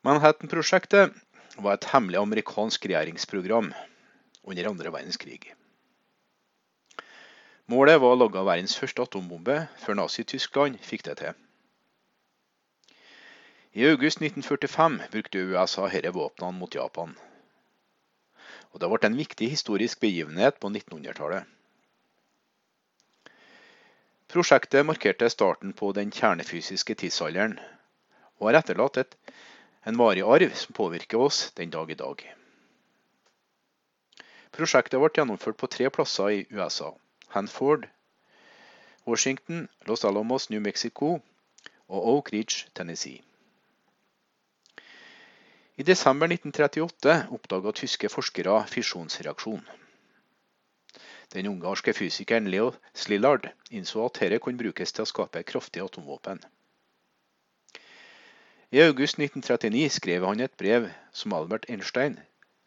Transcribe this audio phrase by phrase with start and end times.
[0.00, 1.12] Manhattan-prosjektet
[1.60, 3.66] var et hemmelig amerikansk regjeringsprogram
[4.48, 5.50] under andre verdenskrig.
[7.68, 11.36] Målet var å lage verdens første atombombe før Nazi-Tyskland fikk det til.
[13.76, 17.12] I august 1945 brukte USA disse våpnene mot Japan.
[18.72, 21.44] Og Det ble en viktig historisk begivenhet på 1900-tallet.
[24.32, 27.58] Prosjektet markerte starten på den kjernefysiske tidsalderen,
[28.40, 29.16] og har etterlatt et,
[29.84, 32.24] en varig arv som påvirker oss den dag i dag.
[34.50, 36.90] Prosjektet ble gjennomført på tre plasser i USA.
[37.32, 37.86] Hanford,
[39.06, 41.20] Washington, Los Alamos, New Mexico
[41.88, 43.22] og Oak Ridge, Tennessee.
[45.80, 49.62] I desember 1938 oppdaga tyske forskere fisjonsreaksjon.
[51.32, 56.42] Den ungarske fysikeren Leo Slillard innså at dette kunne brukes til å skape kraftige atomvåpen.
[58.72, 62.20] I august 1939 skrev han et brev som Albert Einstein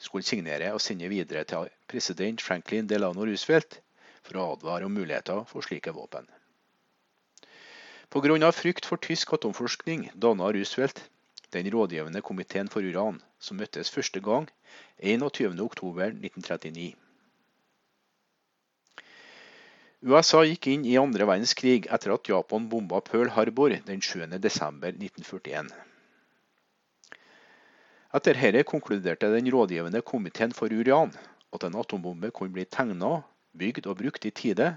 [0.04, 3.78] skulle signere og sende videre til president Franklin Delano Roosevelt
[4.20, 6.28] for å advare om muligheter for slike våpen.
[8.12, 8.52] Pga.
[8.52, 11.00] frykt for tysk atomforskning danna Roosevelt
[11.56, 14.50] den rådgivende komiteen for uran, som møttes første gang
[15.00, 16.98] 21.10.1939.
[20.04, 25.93] USA gikk inn i andre verdenskrig etter at Japan bomba Pearl Harbor den 7.12.1941.
[28.14, 31.14] Etter dette konkluderte den rådgivende komiteen for uran
[31.54, 33.24] at en atombombe kunne bli tegna,
[33.58, 34.68] bygd og brukt i tide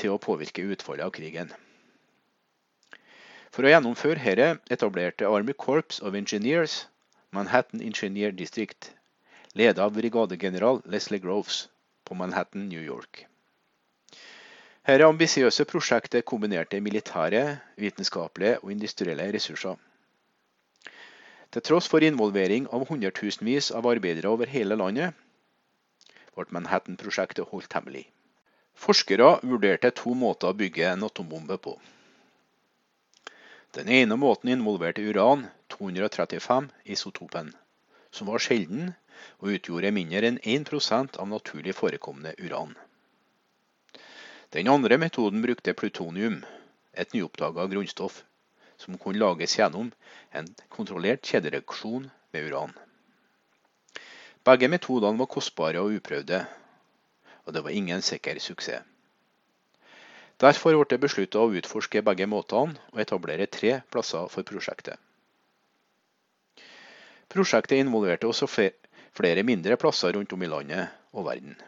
[0.00, 1.52] til å påvirke utfallet av krigen.
[3.52, 6.86] For å gjennomføre dette etablerte Army Corps of Engineers
[7.36, 8.88] Manhattan Engineer District,
[9.52, 11.66] ledet av brigadegeneral Leslie Groves
[12.08, 13.26] på Manhattan, New York.
[14.88, 19.76] Dette ambisiøse prosjektet kombinerte militære, vitenskapelige og industrielle ressurser.
[21.50, 25.16] Til tross for involvering av hundretusenvis av arbeidere over hele landet,
[26.38, 28.04] ble Manhattan-prosjektet holdt hemmelig.
[28.78, 31.74] Forskere vurderte to måter å bygge en atombombe på.
[33.74, 35.44] Den ene måten involverte uran
[35.74, 37.50] 235 isotopen,
[38.14, 38.94] som var sjelden
[39.42, 42.72] og utgjorde mindre enn 1% av naturlig forekommende uran.
[44.54, 46.40] Den andre metoden brukte plutonium,
[46.94, 48.24] et nyoppdaga grunnstoff
[48.80, 49.90] som kunne lages gjennom
[50.32, 52.72] en kontrollert kjedereaksjon med uran.
[54.46, 56.40] Begge metodene var kostbare og uprøvde,
[57.44, 58.86] og det var ingen sikker suksess.
[60.40, 64.96] Derfor ble det besluttet å utforske begge måtene og etablere tre plasser for prosjektet.
[67.28, 71.58] Prosjektet involverte også flere mindre plasser rundt om i landet og verden.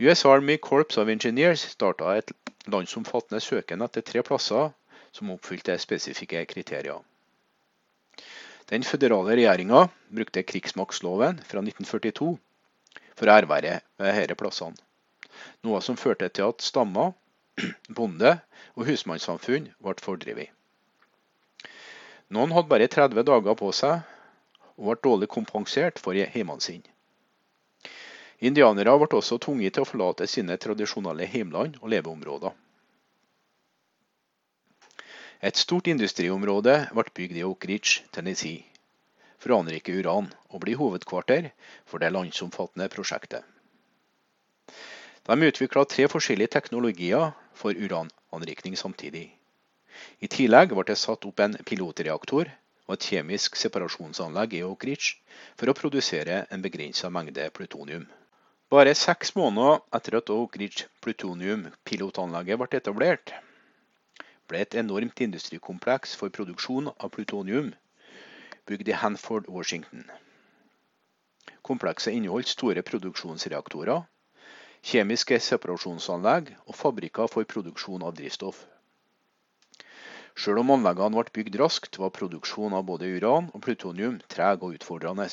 [0.00, 2.32] US Army Corps of Engineers starta et
[2.70, 4.70] landsomfattende søken etter tre plasser
[5.12, 7.00] som oppfylte spesifikke kriterier.
[8.70, 12.30] Den føderale regjeringa brukte krigsmaktsloven fra 1942
[13.18, 14.78] for å erverve disse plassene,
[15.66, 17.12] noe som førte til at stammer,
[17.98, 18.36] bonde
[18.76, 20.52] og husmannssamfunn ble fordrevet.
[22.32, 24.00] Noen hadde bare 30 dager på seg
[24.78, 26.91] og ble dårlig kompensert for hjemmene sine.
[28.42, 32.54] Indianere ble også tvunget til å forlate sine tradisjonelle heimland og leveområder.
[35.46, 38.64] Et stort industriområde ble bygd i Oak Ridge, Tennessee,
[39.38, 41.52] for å anrike uran og bli hovedkvarter
[41.86, 43.46] for det landsomfattende prosjektet.
[45.26, 49.28] De utvikla tre forskjellige teknologier for urananrikning samtidig.
[50.18, 52.50] I tillegg ble det satt opp en pilotreaktor
[52.88, 55.14] og et kjemisk separasjonsanlegg i Oak Ridge
[55.54, 58.08] for å produsere en begrensa mengde plutonium.
[58.72, 63.32] Bare seks måneder etter at Oak Ridge plutonium-pilotanlegget ble etablert,
[64.48, 67.68] ble et enormt industrikompleks for produksjon av plutonium
[68.70, 70.08] bygd i Hanford, Washington.
[71.68, 74.06] Komplekset inneholdt store produksjonsreaktorer,
[74.80, 78.64] kjemiske separasjonsanlegg og fabrikker for produksjon av drivstoff.
[80.32, 84.80] Selv om anleggene ble bygd raskt, var produksjon av både uran og plutonium treg og
[84.80, 85.28] utfordrende.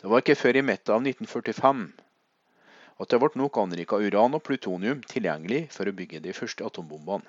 [0.00, 1.84] Det var ikke før i midten av 1945
[3.00, 7.24] at det ble nok anrika uran og plutonium tilgjengelig for å bygge de første atombombene.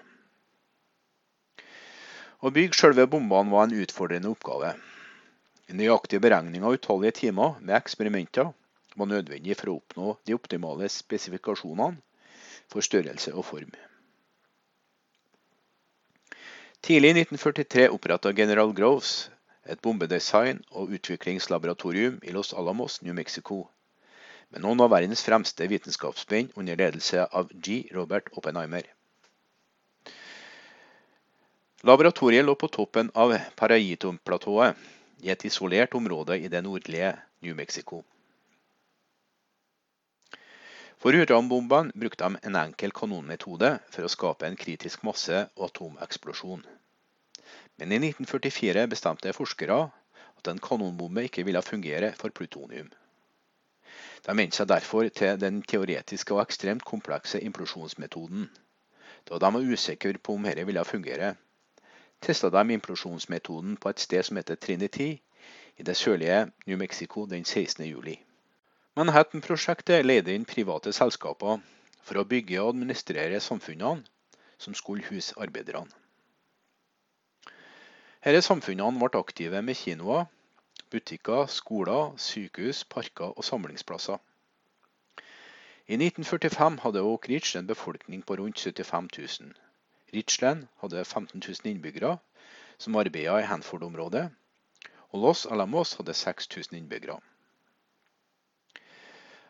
[2.41, 4.73] Å bygge selve bombene var en utfordrende oppgave.
[5.71, 8.49] Nøyaktige beregninger av utallige timer med eksperimenter
[8.99, 12.01] var nødvendig for å oppnå de optimale spesifikasjonene
[12.71, 13.71] for størrelse og form.
[16.81, 19.29] Tidlig i 1943 oppretta general Groves
[19.65, 23.67] et bombedesign- og utviklingslaboratorium i Los Alamos, New Mexico,
[24.49, 27.83] med noen av verdens fremste vitenskapsmenn under ledelse av G.
[27.95, 28.83] Robert Oppenheimer.
[31.83, 34.75] Laboratoriet lå på toppen av Parajitum-platået,
[35.21, 38.01] i et isolert område i det nordlige New Mexico.
[41.01, 46.61] For uranbombene brukte de en enkel kanonmetode for å skape en kritisk masse og atomeksplosjon.
[47.81, 49.75] Men i 1944 bestemte forskere
[50.37, 52.91] at en kanonbombe ikke ville fungere for plutonium.
[54.27, 58.43] De vendte seg derfor til den teoretiske og ekstremt komplekse implosjonsmetoden.
[59.25, 61.31] Da de var usikre på om dette ville fungere,
[62.21, 65.09] testa de implosjonsmetoden på et sted som heter Trinity
[65.81, 67.85] i det sørlige New Mexico den 16.
[67.89, 68.19] juli.
[68.95, 71.57] Manhattan-prosjektet leide inn private selskaper
[72.05, 74.05] for å bygge og administrere samfunnene
[74.61, 75.89] som skulle huse arbeiderne.
[78.21, 80.27] Disse samfunnene ble aktive med kinoer,
[80.93, 84.19] butikker, skoler, sykehus, parker og samlingsplasser.
[85.89, 89.55] I 1945 hadde Oak Ridge en befolkning på rundt 75 000.
[90.13, 92.17] Richland hadde 15 000 innbyggere
[92.77, 94.29] som arbeidet i Hanford-området,
[95.09, 97.17] og Los Alamos hadde 6000 innbyggere.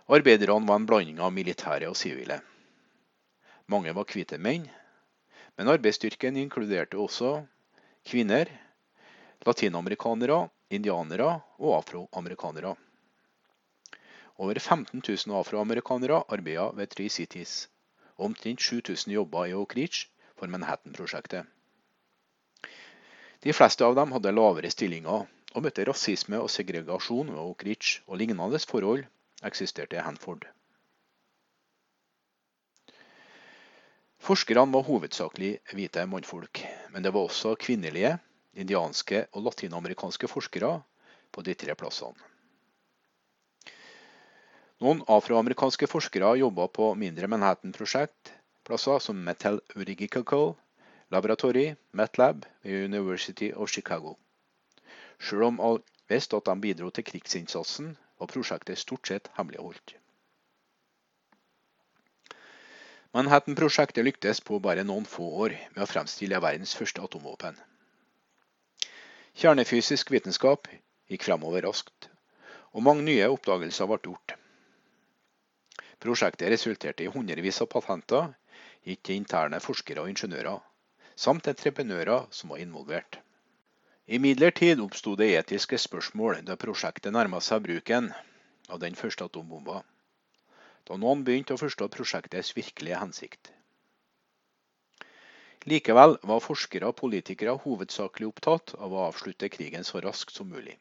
[0.08, 2.40] Arbeiderne var en blanding av militære og sivile.
[3.68, 4.72] Mange var hvite menn,
[5.58, 7.42] men arbeidsstyrken inkluderte også
[8.08, 8.50] kvinner,
[9.46, 12.76] latinamerikanere, indianere og afroamerikanere.
[14.42, 17.70] Over 15 000 afroamerikanere arbeidet ved Three Cities,
[18.18, 20.08] og omtrent 7000 jobber i Oak Ridge
[20.38, 21.46] for Manhattan-prosjektet.
[23.42, 28.02] De fleste av dem hadde lavere stillinger og møtte rasisme og segregasjon ved Oak Ridge,
[28.08, 29.06] og lignende forhold
[29.44, 30.46] eksisterte i Hanford.
[34.22, 36.60] Forskerne var hovedsakelig hvite mannfolk,
[36.94, 38.20] men det var også kvinnelige,
[38.54, 40.76] indianske og latinamerikanske forskere
[41.34, 42.28] på de tre plassene.
[44.82, 50.54] Noen afroamerikanske forskere jobba på mindre Manhattan-prosjektplasser som Metal Urigical
[51.10, 54.16] Laboratory, MetLab ved University of Chicago.
[55.18, 59.98] Selv om alle visste at de bidro til krigsinnsatsen, var prosjektet stort sett hemmeligholdt.
[63.12, 67.58] Manhattan-prosjektet lyktes på bare noen få år med å fremstille verdens første atomvåpen.
[69.42, 70.70] Kjernefysisk vitenskap
[71.12, 72.08] gikk fremover raskt,
[72.72, 74.38] og mange nye oppdagelser ble gjort.
[76.00, 78.32] Prosjektet resulterte i hundrevis av patenter
[78.88, 80.64] gitt til interne forskere og ingeniører,
[81.20, 83.20] samt entreprenører som var involvert.
[84.08, 88.14] Imidlertid oppsto det etiske spørsmål da prosjektet nærma seg bruken
[88.72, 89.84] av den første atombomba
[90.92, 93.54] da noen begynte å forstå prosjektets virkelige hensikt.
[95.72, 100.76] Likevel var forskere og politikere hovedsakelig opptatt av å avslutte krigen så raskt som mulig.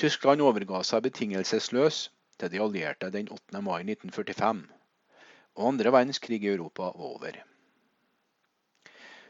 [0.00, 2.00] Tyskland overga seg betingelsesløs
[2.40, 3.60] til de allierte den 8.
[3.62, 4.64] mai 1945,
[5.60, 7.38] og andre verdenskrig i Europa var over.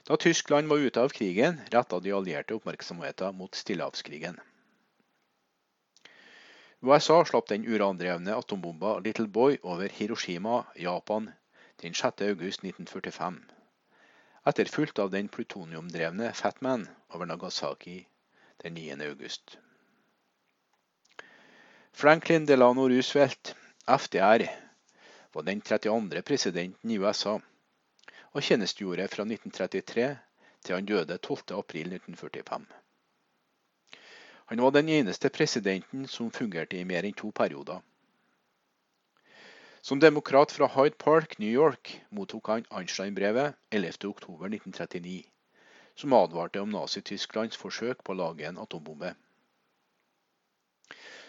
[0.09, 4.41] Da Tyskland var ute av krigen, retta de allierte oppmerksomheten mot Stillehavskrigen.
[6.83, 11.31] USA slapp den urandrevne atombomba Little Boy over Hiroshima, Japan,
[11.83, 12.23] den 6.
[12.25, 13.37] august 1945,
[14.49, 17.99] etterfulgt av den plutoniumdrevne Fatman over Nagasaki
[18.65, 18.97] den 9.
[19.11, 19.59] august.
[21.93, 23.55] Franklin Delano Roosevelt,
[23.85, 24.49] FDR,
[25.33, 26.23] var den 32.
[26.23, 27.37] presidenten i USA,
[28.33, 30.15] og tjenestegjorde fra 1933
[30.65, 32.80] til han døde 12.4.1945.
[34.51, 37.85] Han var den eneste presidenten som fungerte i mer enn to perioder.
[39.81, 45.21] Som demokrat fra Hyde Park, New York, mottok han Einstein-brevet 11.10.1939,
[45.95, 49.13] som advarte om Nazi-Tysklands forsøk på å lage en atombombe.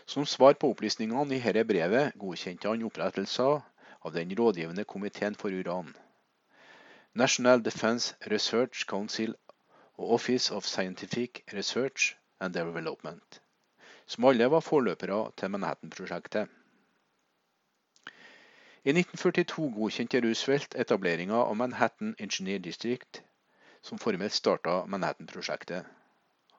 [0.09, 3.61] Som svar på opplysningene i dette brevet godkjente han opprettelsen
[4.01, 5.93] av den rådgivende komiteen for uran.
[7.13, 9.37] National Defense Research Council
[9.93, 13.41] og Office of Scientific Research and Development,
[14.05, 16.49] som alle var forløpere til Manhattan-prosjektet.
[18.81, 23.21] I 1942 godkjente Roosevelt etableringa av Manhattan Engineer District,
[23.85, 25.85] som formelt starta Manhattan-prosjektet,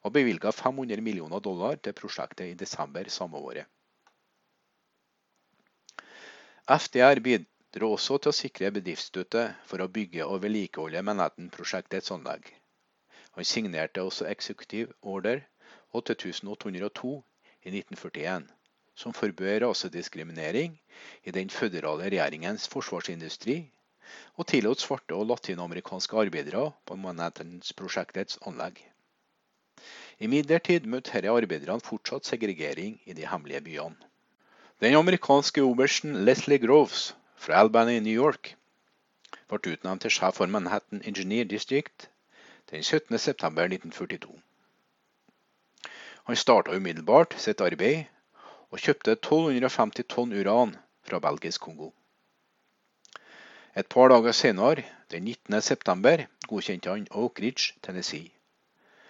[0.02, 3.66] og bevilga 500 millioner dollar til prosjektet i desember samme året.
[6.70, 12.46] FDR bidro også til å sikre bedriftsstøtte for å bygge og vedlikeholde Manhattan-prosjektets anlegg.
[13.34, 15.42] Han signerte også executive order
[15.92, 17.12] 8802
[17.62, 18.46] i 1941,
[18.94, 20.78] som forbød rasediskriminering
[21.24, 23.58] i den føderale regjeringens forsvarsindustri,
[24.36, 28.80] og tillot svarte og latinamerikanske arbeidere på Manhattans-prosjektets anlegg.
[30.22, 34.10] Imidlertid møtte disse arbeiderne fortsatt segregering i de hemmelige byene.
[34.82, 38.54] Den amerikanske obersten Leslie Groves fra Albany i New York
[39.50, 42.08] ble utnevnt til sjef for Manhattan Engineer District
[42.70, 44.38] den 17.9.1942.
[46.24, 48.06] Han starta umiddelbart sitt arbeid,
[48.70, 51.90] og kjøpte 1250 tonn uran fra belgisk Kongo.
[53.76, 58.30] Et par dager senere, den 19.9, godkjente han Oak Ridge, Tennessee,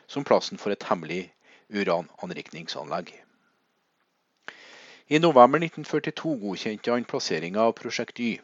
[0.07, 1.33] som plassen for et hemmelig
[1.69, 3.13] urananrikningsanlegg.
[5.09, 8.39] I november 1942 godkjente han plasseringa av Prosjekt Y,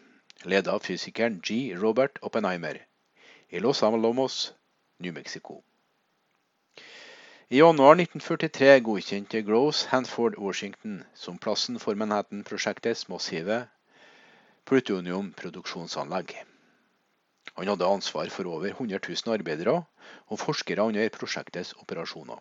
[0.45, 1.75] ledet av fysikeren G.
[1.79, 2.83] Robert Oppenheimer,
[3.49, 4.53] i Los Alamos,
[4.99, 5.63] New Mexico.
[7.51, 13.57] I januar 1943 godkjente Gross Hanford Washington som plassen for Manhattan-prosjektets massive
[14.69, 16.35] plutoniumproduksjonsanlegg.
[17.55, 19.79] Han hadde ansvar for over 100 000 arbeidere
[20.29, 22.37] og forskere under prosjektets operasjoner.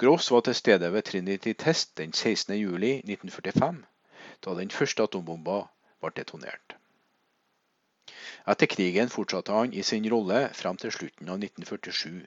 [0.00, 3.84] Gross var til stede ved Trinity Test den 16.07.1945,
[4.40, 5.58] da den første atombomba
[6.00, 6.78] ble detonert.
[8.48, 12.24] Etter krigen fortsatte han i sin rolle frem til slutten av 1947,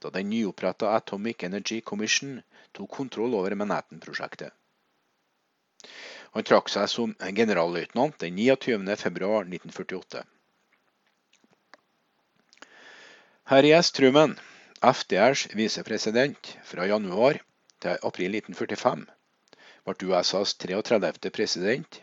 [0.00, 2.40] da den nyoppretta Atomic Energy Commission
[2.72, 4.52] tok kontroll over Manhattan-prosjektet.
[6.32, 10.22] Han trakk seg som generalløytnant den 29.2.1948.
[13.50, 13.90] Harry S.
[13.90, 14.36] Truman,
[14.80, 17.40] FDRs visepresident fra januar
[17.82, 19.02] til april 1945,
[19.88, 21.32] ble USAs 33.
[21.34, 21.98] president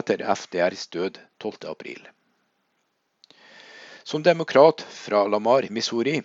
[0.00, 2.08] etter FDRs død 12.4.
[4.08, 6.22] Som demokrat fra Lamar, Missouri,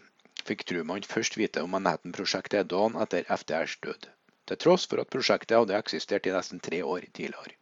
[0.48, 4.08] fikk Truman først vite om Manhattan-prosjektet dagen etter FDRs død,
[4.48, 7.56] til tross for at prosjektet hadde eksistert i nesten tre år tidligere.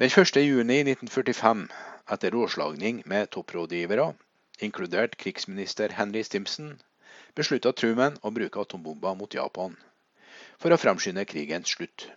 [0.00, 1.66] Den 1.6.1945,
[2.14, 4.14] etter rådslagning med topprådgivere,
[4.60, 6.78] inkludert krigsminister Henry Stimson,
[7.34, 9.76] beslutta Truman å bruke atombomber mot Japan
[10.60, 12.08] for å fremskynde krigens slutt.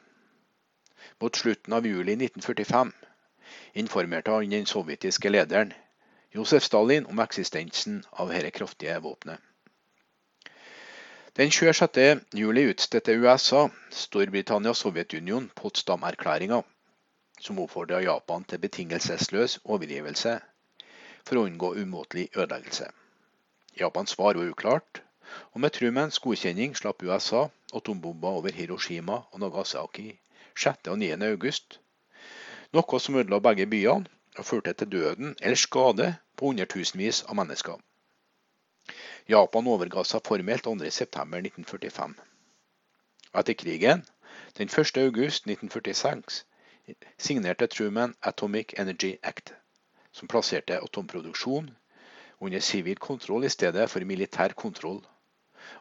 [1.22, 2.94] Mot slutten av juli 1945
[3.84, 5.74] informerte han den sovjetiske lederen
[6.34, 9.38] Josef Stalin om eksistensen av dette kraftige våpenet.
[11.38, 12.00] Den 26.
[12.34, 16.64] juli utstedte USA, Storbritannia og Sovjetunionen Potsdam-erklæringa,
[17.40, 20.34] som oppfordra Japan til betingelsesløs overgivelse
[21.22, 22.90] for å unngå umåtelig ødeleggelse.
[23.78, 25.04] Japans svar var uklart,
[25.54, 27.46] og med Trumans godkjenning slapp USA
[27.78, 30.10] atombomber over Hiroshima og Nagasaki
[30.58, 30.90] 6.
[30.90, 31.14] og 9.
[31.30, 31.78] august,
[32.74, 37.80] noe som ødela begge byene og førte til døden eller skade på hundretusenvis av mennesker.
[39.28, 42.16] Japan overga seg formelt 2.9.1945.
[43.34, 44.06] Etter krigen,
[44.58, 44.98] den 1.
[45.08, 46.44] august 1946,
[47.18, 49.54] signerte Truman Atomic Energy Act
[50.14, 51.72] som plasserte atomproduksjon
[52.40, 55.02] under sivil kontroll i stedet for militær kontroll,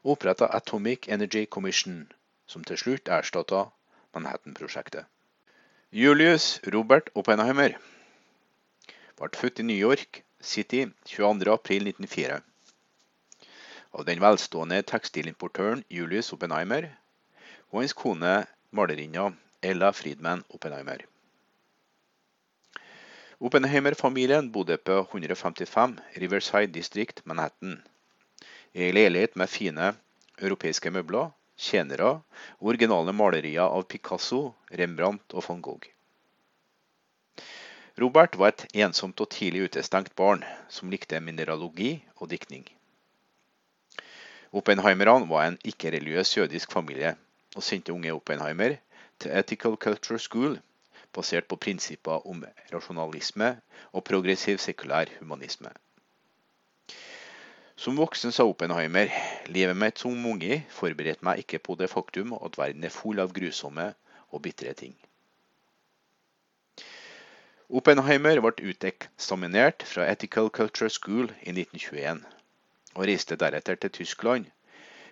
[0.02, 2.12] og oppretta Atomic Energy Commission,
[2.46, 3.64] som til slutt erstatta
[4.14, 5.04] Manhattan-prosjektet.
[5.92, 7.76] Julius Robert Oppenheimer
[9.18, 12.40] ble født i New York City 22.4.1904
[13.92, 16.88] av den velstående tekstilimportøren Julius Oppenheimer
[17.70, 18.34] og hans kone
[18.72, 19.30] malerinna
[19.62, 21.04] Ella Friedman Oppenheimer.
[23.42, 27.80] Oppenheimer-familien bodde på 155 Riverside District, Manhattan.
[28.72, 29.92] I ei leilighet med fine
[30.38, 32.12] europeiske møbler, tjenere
[32.60, 35.90] og originale malerier av Picasso, Rembrandt og van Gogh.
[38.00, 42.64] Robert var et ensomt og tidlig utestengt barn som likte mineralogi og diktning.
[44.52, 47.16] Oppenheimerne var en ikke-religiøs jødisk familie,
[47.56, 48.76] og sendte unge Oppenheimer
[49.20, 50.58] til Ethical Culture School
[51.12, 53.60] basert på prinsipper om rasjonalisme
[53.92, 55.68] og progressiv sekulær humanisme.
[57.76, 59.12] Som voksen sa Oppenheimer,
[59.52, 63.32] livet mitt som unge forberedte meg ikke på det faktum at verden er full av
[63.36, 63.92] grusomme
[64.30, 64.96] og bitre ting.
[67.72, 72.18] Oppenheimer ble uteksaminert fra Ethical Culture School i 1921,
[72.92, 74.50] og reiste deretter til Tyskland,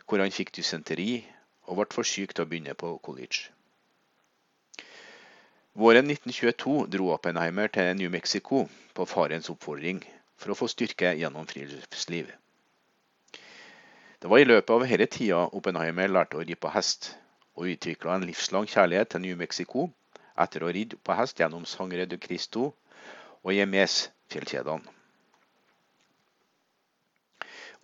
[0.05, 1.23] hvor han fikk dysenteri
[1.71, 3.49] og ble for syk til å begynne på college.
[5.73, 10.03] Våren 1922 dro Oppenheimer til New Mexico på farens oppfordring
[10.37, 12.29] for å få styrke gjennom friluftsliv.
[14.21, 17.15] Det var i løpet av denne tida Oppenheimer lærte å ri på hest,
[17.57, 19.89] og utvikla en livslang kjærlighet til New Mexico
[20.45, 22.71] etter å ridd på hest gjennom Sangre de Cristo
[23.43, 24.97] og Jemes-fjellkjedene.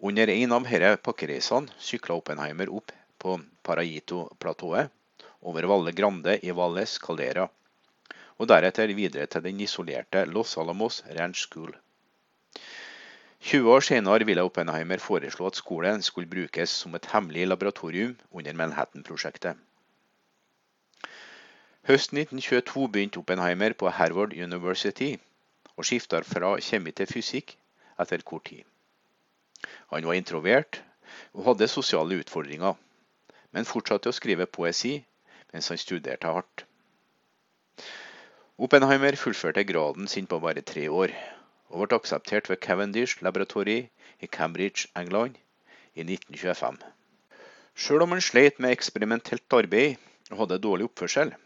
[0.06, 4.92] Under en av disse pakkereisene sykla Oppenheimer opp på Paraito-platået,
[5.46, 7.46] over Valle Grande i Valles Caldera
[8.36, 11.72] og deretter videre til den isolerte Los Alamos Ranch School.
[13.46, 18.56] 20 år senere ville Oppenheimer foreslå at skolen skulle brukes som et hemmelig laboratorium under
[18.58, 19.56] Manhattan-prosjektet.
[21.86, 25.12] Høsten 1922 begynte Oppenheimer på Harvard University,
[25.78, 27.52] og skifta fra kjemi til fysikk
[28.02, 28.64] etter kort tid.
[29.92, 30.80] Han var introvert
[31.30, 32.74] og hadde sosiale utfordringer,
[33.54, 34.96] men fortsatte å skrive poesi
[35.52, 36.66] mens han studerte hardt.
[38.58, 41.14] Oppenheimer fullførte graden sin på bare tre år,
[41.70, 43.78] og ble akseptert ved Cavendish Laboratory
[44.18, 45.38] i Cambridge, England,
[45.94, 46.82] i 1925.
[47.78, 50.00] Sjøl om han sleit med eksperimentelt arbeid
[50.32, 51.36] og hadde dårlig oppførsel,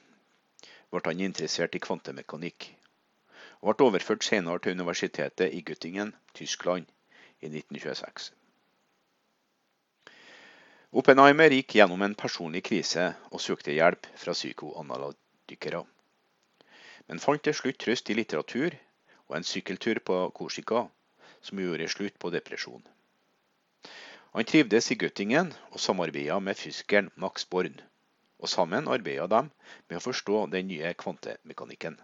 [0.91, 2.67] ble han interessert i kvantemekanikk,
[3.63, 6.87] og ble overført senere til universitetet i Göttingen, Tyskland,
[7.41, 8.33] i 1926.
[10.91, 15.85] Oppenheimer gikk gjennom en personlig krise og søkte hjelp fra psykoanalytikere,
[17.07, 18.75] men fant til slutt trøst i litteratur
[19.29, 20.89] og en sykkeltur på Korsika,
[21.41, 22.83] som gjorde slutt på depresjon.
[24.35, 27.79] Han trivdes i Göttingen og samarbeida med fysikeren Max Born,
[28.41, 29.43] og sammen arbeider de
[29.89, 31.99] med å forstå den nye kvantemekanikken.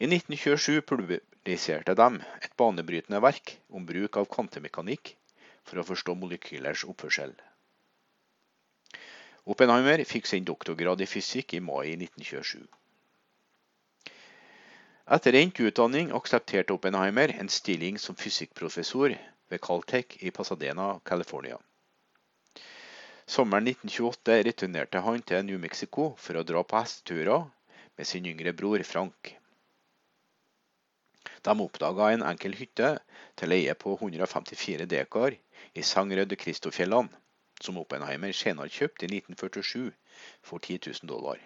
[0.00, 2.08] I 1927 publiserte de
[2.40, 5.14] et banebrytende verk om bruk av kvantemekanikk
[5.68, 7.34] for å forstå molekylers oppførsel.
[9.50, 12.66] Oppenheimer fikk sin doktorgrad i fysikk i mai 1927.
[15.10, 19.16] Etter endt utdanning aksepterte Oppenheimer en stilling som fysikkprofessor
[19.50, 21.58] ved Caltech i Pasadena, California.
[23.30, 27.44] Sommeren 1928 returnerte han til New Mexico for å dra på hesteturer
[27.94, 29.30] med sin yngre bror Frank.
[31.46, 32.88] De oppdaga en enkel hytte
[33.38, 35.36] til leie på 154 dekar
[35.78, 37.14] i Sangrød Kristofjellene,
[37.62, 39.86] som Oppenheimer senere kjøpte i 1947
[40.50, 41.38] for 10 000 dollar.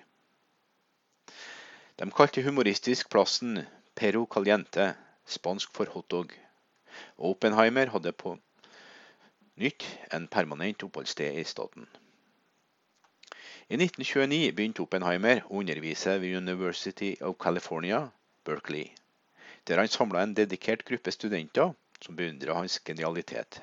[2.00, 3.60] De kalte humoristisk plassen
[3.92, 4.94] Perro Caliente,
[5.28, 6.32] spansk for hotdog,
[7.20, 8.38] og Oppenheimer hadde på
[9.56, 11.86] nytt en permanent oppholdssted i staten.
[13.68, 18.00] I 1929 begynte Oppenheimer å undervise ved University of California,
[18.44, 18.90] Berkeley,
[19.64, 21.70] der han samla en dedikert gruppe studenter
[22.02, 23.60] som beundra hans genialitet.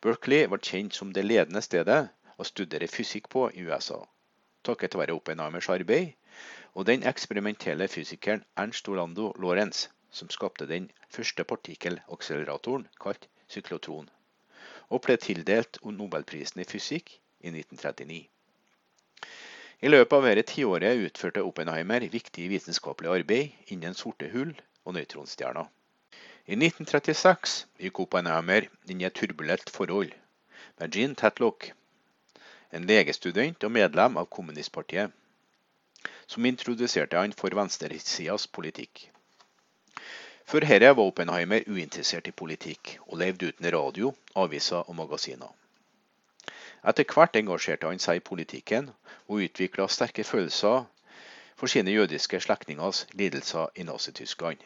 [0.00, 1.98] Berkeley var kjent som det ledende stedet
[2.38, 3.98] å studere fysikk på i USA,
[4.62, 6.14] takket være Oppenheimers arbeid
[6.78, 14.08] og den eksperimentelle fysikeren Ernst Orlando Lorentz, som skapte den første partikkelakseleratoren kalt syklotron
[14.90, 18.20] og ble tildelt nobelprisen i fysikk i 1939.
[19.80, 24.50] I løpet av dette tiåret utførte Oppenheimer viktig vitenskapelig arbeid innen sorte hull
[24.84, 25.70] og nøytronstjerner.
[26.50, 30.12] I 1936 gikk Oppenheimer inn i et turbulent forhold
[30.80, 31.70] med Jean Tetlock,
[32.74, 35.14] en legestudent og medlem av kommunistpartiet,
[36.26, 39.08] som introduserte han for venstresidas politikk.
[40.50, 45.50] Før dette var Oppenheimer uinteressert i politikk, og levde uten radio, aviser og magasiner.
[46.90, 48.88] Etter hvert engasjerte han seg i politikken,
[49.28, 50.88] og utvikla sterke følelser
[51.54, 54.64] for sine jødiske slektningers lidelser i Nazi-Tyskland.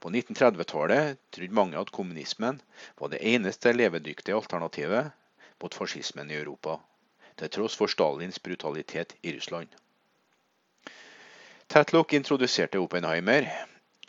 [0.00, 2.62] På 1930-tallet trodde mange at kommunismen
[2.96, 5.10] var det eneste levedyktige alternativet
[5.60, 6.78] mot fascismen i Europa,
[7.36, 9.68] til tross for Stalins brutalitet i Russland.
[11.68, 13.50] Tetlock introduserte Oppenheimer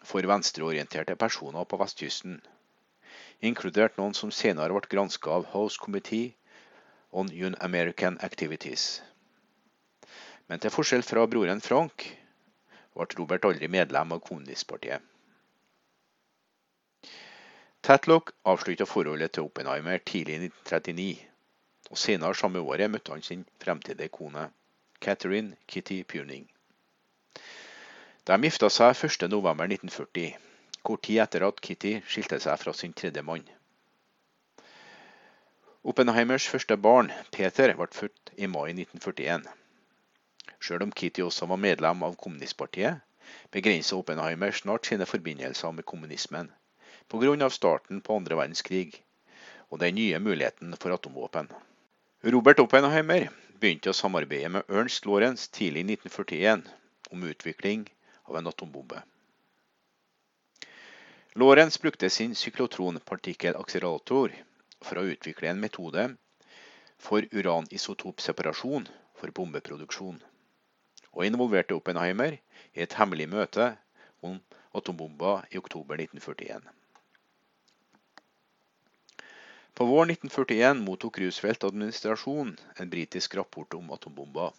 [0.04, 2.40] for venstreorienterte personer på vestkysten,
[3.42, 6.34] inkludert noen som senere ble granska av House Committee
[7.12, 9.02] on Un-American Activities.
[10.48, 12.08] Men til forskjell fra broren Frank
[12.96, 15.02] ble Robert aldri medlem av kommunistpartiet.
[17.82, 21.14] Tatlock avslutta forholdet til Oppenheimer tidlig i 1939,
[21.90, 24.50] og senere samme året møtte han sin fremtidige kone,
[25.02, 26.51] Catherine Kitty Puning.
[28.30, 30.36] De gifta seg 1.11.1940,
[30.86, 33.48] kort tid etter at Kitty skilte seg fra sin tredje mann.
[35.82, 39.48] Oppenheimers første barn, Peter, ble født i mai 1941.
[40.62, 43.02] Selv om Kitty også var medlem av kommunistpartiet,
[43.50, 46.52] begrenset Oppenheimer snart sine forbindelser med kommunismen
[47.12, 47.50] pga.
[47.50, 49.02] starten på andre verdenskrig
[49.70, 51.50] og den nye muligheten for atomvåpen.
[52.24, 56.70] Robert Oppenheimer begynte å samarbeide med Ernst Lorentz tidlig i 1941
[57.12, 57.90] om utvikling
[58.32, 59.04] av en atombombe.
[61.34, 64.34] Lorentz brukte sin syklotronpartikkelakselerator
[64.84, 66.10] for å utvikle en metode
[67.00, 68.88] for uranisotopseparasjon
[69.20, 70.20] for bombeproduksjon,
[71.12, 72.36] og involverte Oppenheimer
[72.74, 73.74] i et hemmelig møte
[74.24, 74.40] om
[74.76, 76.68] atombomber i oktober 1941.
[79.76, 84.52] På våren 1941 mottok Roosevelt administrasjonen en britisk rapport om atombomber,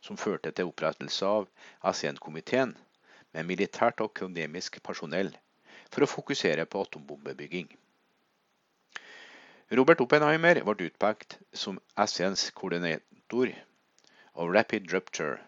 [0.00, 1.48] som førte til opprettelse av
[1.92, 2.72] SN-komiteen
[3.36, 5.34] med militært og akademisk personell
[5.92, 7.68] for å fokusere på atombombebygging.
[9.76, 13.52] Robert Oppenheimer ble utpekt som SNs koordinator
[14.38, 15.40] av Rapid Rupture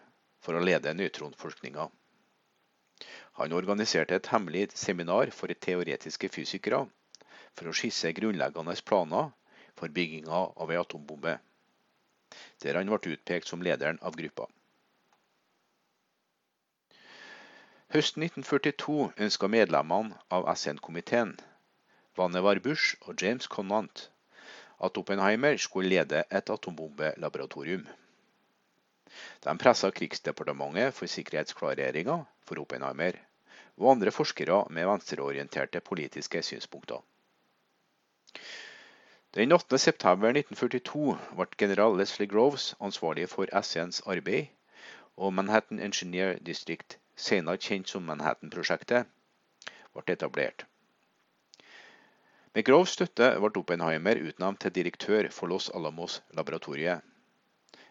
[0.43, 1.87] for å lede nøytronforskninga.
[3.39, 6.83] Han organiserte et hemmelig seminar for teoretiske fysikere
[7.55, 9.31] for å skisse grunnleggende planer
[9.79, 11.37] for bygginga av ei atombombe,
[12.61, 14.49] der han ble utpekt som lederen av gruppa.
[17.89, 21.31] Høsten 1942 ønska medlemmene av SN-komiteen,
[22.19, 24.03] Vannevar Bush og James Conant,
[24.77, 27.87] at Oppenheimer skulle lede et atombombelaboratorium.
[29.41, 33.17] De pressa Krigsdepartementet for sikkerhetsklareringer for Oppenheimer
[33.79, 37.01] og andre forskere med venstreorienterte politiske synspunkter.
[39.33, 44.53] Den 8.9.1942 ble general Leslie Groves ansvarlig for SNs arbeid,
[45.17, 49.07] og Manhattan Engineer District, senere kjent som Manhattan-prosjektet,
[49.93, 50.65] ble etablert.
[52.55, 56.99] Med grov støtte ble Oppenheimer utnevnt til direktør for Los Alamos-laboratoriet,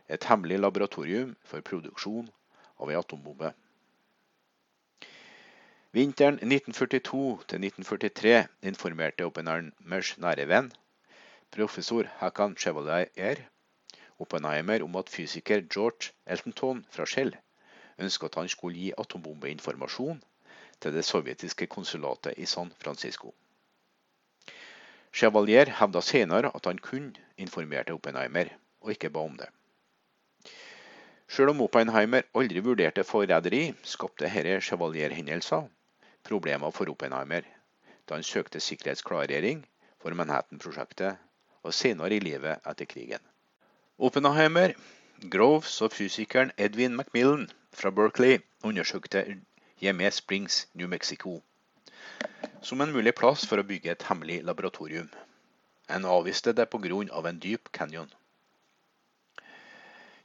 [0.09, 2.29] et hemmelig laboratorium for produksjon
[2.81, 3.51] av ei atombombe.
[5.97, 8.35] Vinteren 1942-1943
[8.73, 10.73] informerte Oppenheimers nære venn,
[11.55, 13.39] professor Hakan Chevalier,
[14.19, 17.33] Oppenheimer om at fysiker George Eltonton fra Shell
[17.99, 20.23] ønsket at han skulle gi atombombeinformasjon
[20.81, 23.35] til det sovjetiske konsulatet i San Francisco.
[25.13, 29.49] Chevalier hevda senere at han kun informerte Oppenheimer, og ikke ba om det.
[31.29, 35.67] Selv om Oppenheimer aldri vurderte forræderi, skapte dette Chevalier-hendelser
[36.25, 37.43] problemer for Oppenheimer,
[38.09, 39.65] da han søkte sikkerhetsklarering
[40.01, 41.19] for Manhattan-prosjektet
[41.63, 43.23] og senere i livet etter krigen.
[43.99, 44.73] Oppenheimer,
[45.19, 49.27] Groves og fysikeren Edwin Macmillan fra Berkeley undersøkte
[49.81, 51.41] hjemme Springs, New Mexico
[52.63, 55.09] som en mulig plass for å bygge et hemmelig laboratorium.
[55.89, 57.29] En avviste det pga.
[57.29, 58.11] en dyp canyon.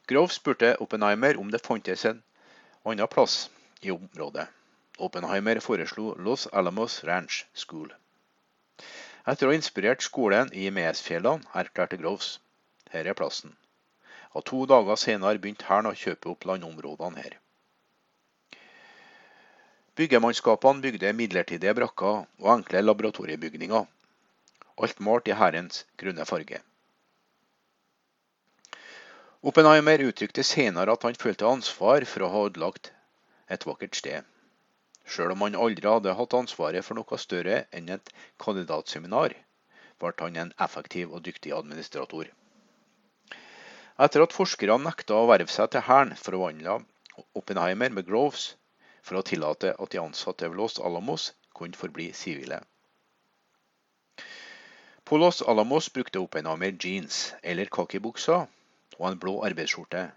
[0.08, 2.24] Grove spurte Oppenheimer om det fantes en
[2.84, 3.50] annen plass
[3.82, 4.48] i området.
[4.98, 7.94] Oppenheimer foreslo Los Alamos Ranch School.
[9.26, 12.40] Etter å ha inspirert skolen i Mesfjellene, erklærte Groves
[12.92, 13.56] her er plassen.
[14.34, 17.38] Og To dager senere begynte hæren å kjøpe opp landområdene her.
[19.94, 23.84] Byggemannskapene bygde midlertidige brakker og enkle laboratoriebygninger,
[24.82, 26.64] alt malt i hærens grønne farge.
[29.44, 32.90] Oppenheimer uttrykte senere at han følte ansvar for å ha ødelagt
[33.54, 34.26] et vakkert sted,
[35.06, 39.36] sjøl om han aldri hadde hatt ansvaret for noe større enn et kandidatseminar,
[40.02, 42.32] ble han en effektiv og dyktig administrator.
[44.02, 46.80] Etter at forskerne nekta å verve seg til hæren, forvandla
[47.38, 48.56] Oppenheimer med Groves
[49.06, 52.58] for å tillate at de ansatte ved Los Alamos kunne forbli sivile.
[55.06, 58.48] På Los Alamos brukte Oppenheimer jeans eller kakibukser
[58.98, 60.08] og en blå arbeidsskjorte,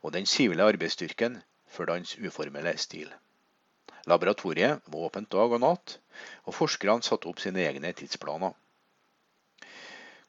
[0.00, 3.12] og den sivile arbeidsstyrken førte hans uformelle stil.
[4.08, 5.98] Laboratoriet var åpent dag og natt,
[6.48, 8.56] og forskerne satte opp sine egne tidsplaner.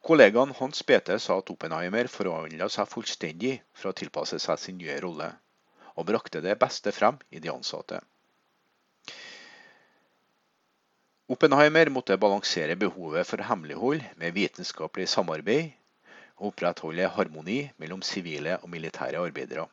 [0.08, 4.96] Kollegaen Hans Bete sa at Oppenheimer forvandla seg fullstendig for å tilpasse seg sin nye
[5.04, 5.28] rolle
[6.00, 8.00] og brakte det beste frem i de ansatte.
[11.28, 15.76] Oppenheimer måtte balansere behovet for hemmelighold med vitenskapelig samarbeid
[16.38, 19.68] og opprettholde harmoni mellom sivile og militære arbeidere.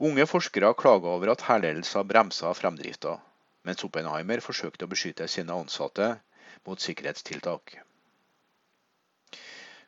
[0.00, 3.18] Unge forskere klaga over at hærledelser bremsa fremdrifta,
[3.68, 6.14] mens Oppenheimer forsøkte å beskytte sine ansatte
[6.64, 7.82] mot sikkerhetstiltak.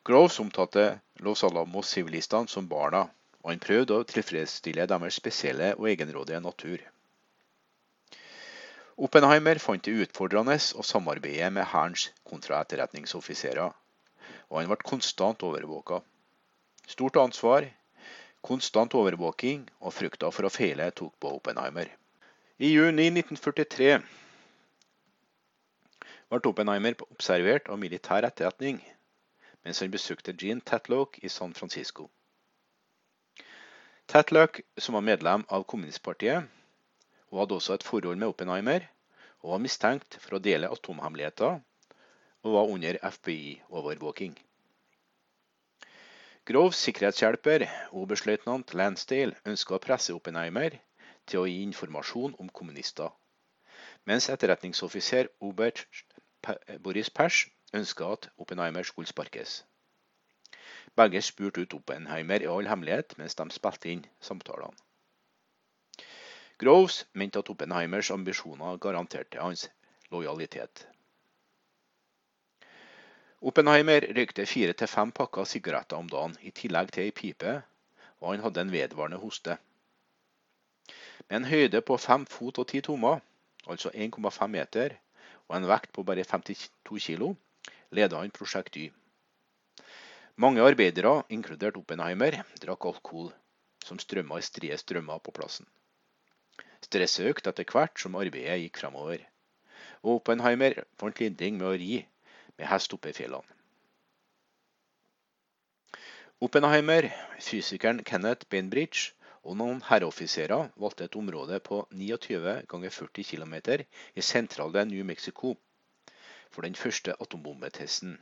[0.07, 0.87] Groves omtalte
[1.19, 3.09] Los Alamos-sivilistene som barna
[3.47, 6.81] og han prøvde å tilfredsstille deres spesielle og egenrådige natur.
[9.07, 13.71] Oppenheimer fant det utfordrende å samarbeide med hærens kontraetterretningsoffiserer,
[14.49, 16.01] og han ble konstant overvåka.
[16.91, 17.69] Stort ansvar,
[18.43, 21.87] konstant overvåking og frykta for å feile tok på Oppenheimer.
[22.59, 23.95] I juni 1943
[26.27, 28.81] ble Oppenheimer observert av militær etterretning
[29.67, 32.05] mens han besøkte Jean Tatlock i San Francisco.
[34.07, 36.45] Tatlock, som var medlem av kommunistpartiet,
[37.27, 38.85] og hadde også et forhold med Oppenheimer,
[39.43, 41.59] og var mistenkt for å dele atomhemmeligheter,
[42.47, 44.37] og var under FBI-overvåking.
[46.47, 50.79] Groves sikkerhetshjelper, oberstløytnant Lansdale, ønska å presse Oppenheimer
[51.27, 53.11] til å gi informasjon om kommunister,
[54.07, 55.83] mens etterretningsoffiser Obert
[56.79, 59.65] Boris Pers ønska at Oppenheimer skulle sparkes.
[60.95, 64.75] Begge spurte ut Oppenheimer i all hemmelighet mens de spilte inn samtalene.
[66.57, 69.67] Groves mente at Oppenheimers ambisjoner garanterte hans
[70.11, 70.87] lojalitet.
[73.41, 77.59] Oppenheimer røykte fire til fem pakker sigaretter om dagen, i tillegg til ei pipe,
[78.19, 79.57] og han hadde en vedvarende hoste.
[81.29, 83.19] Med en høyde på 5 fot og 10 tommer,
[83.67, 84.95] altså 1,5 meter,
[85.47, 87.35] og en vekt på bare 52 kg,
[87.91, 88.89] leda han Prosjekt Y.
[90.37, 93.31] Mange arbeidere, inkludert Oppenheimer, drakk alkohol
[93.87, 95.65] som strømma i strie strømmer på plassen.
[96.85, 99.23] Stresset økte etter hvert som arbeidet gikk fremover,
[100.03, 101.93] og Oppenheimer fant lindring med å ri
[102.57, 103.57] med hest oppe i fjellene.
[106.43, 107.07] Oppenheimer,
[107.41, 114.25] fysikeren Kenneth Bainbridge og noen herreoffiserer valgte et område på 29 ganger 40 km i
[114.25, 115.55] sentrale New Mexico
[116.57, 118.15] for den første atombombetesten,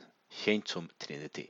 [0.44, 1.46] kjent som Trinity.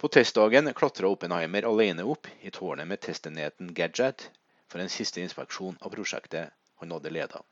[0.00, 4.30] På testdagen klatra Oppenheimer alene opp i tårnet med testenheten Gadget
[4.64, 7.42] for en siste inspeksjon av prosjektet han hadde leda.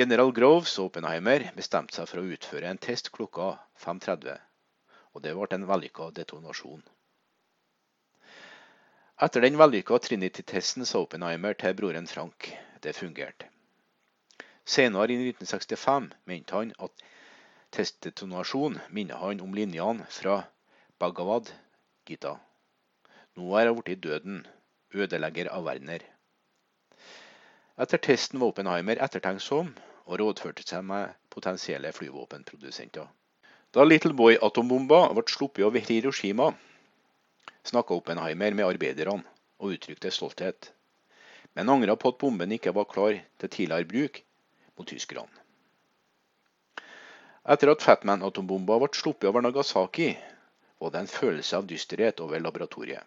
[0.00, 3.50] General Groves og Oppenheimer bestemte seg for å utføre en test klokka
[3.84, 4.32] 5.30
[5.12, 6.80] og det ble en vellykka detonasjon.
[9.28, 12.48] Etter den vellykka Trinity-testen sa Oppenheimer til broren Frank
[12.80, 13.52] det fungerte.
[14.66, 17.04] Senere i 1965 mente han at
[17.70, 20.40] testdetonasjon minner han om linjene fra
[20.98, 21.52] Bhagavad
[22.08, 22.32] Gita.
[23.38, 24.40] Nå er jeg blitt døden,
[24.90, 26.02] ødelegger av verdener.
[27.78, 29.70] Etter testen var Oppenheimer ettertenksom
[30.06, 33.06] og rådførte seg med potensielle flyvåpenprodusenter.
[33.70, 36.50] Da Little Boy-atombomba ble sluppet over Hiroshima,
[37.70, 39.22] snakka Oppenheimer med arbeiderne
[39.62, 40.72] og uttrykte stolthet,
[41.54, 44.25] men angra på at bomben ikke var klar til tidligere bruk
[44.76, 45.44] mot tyskerne.
[47.46, 50.08] Etter at Fatman-atombomba ble sluppet over Nagasaki,
[50.78, 53.04] var det en følelse av dysterhet over laboratoriet.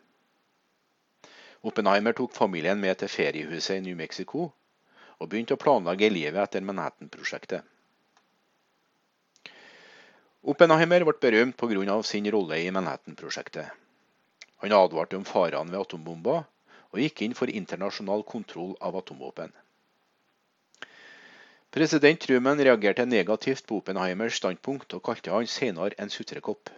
[1.61, 4.45] Oppenheimer tok familien med til feriehuset i New Mexico
[5.19, 7.65] og begynte å planlegge livet etter Manhattan-prosjektet.
[10.47, 12.03] Oppenheimer ble berømt pga.
[12.03, 13.67] sin rolle i Manhattan-prosjektet.
[14.63, 16.45] Han advarte om farene ved atombomber,
[16.91, 19.51] og gikk inn for internasjonal kontroll av atomvåpen.
[21.71, 26.71] President Truman reagerte negativt på Oppenheimers standpunkt, og kalte han senere en sutrekopp.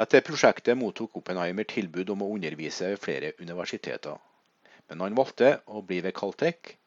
[0.00, 4.16] Etter prosjektet mottok Oppenheimer tilbud om å undervise ved flere universiteter,
[4.88, 6.78] men han valgte å bli ved Caltech,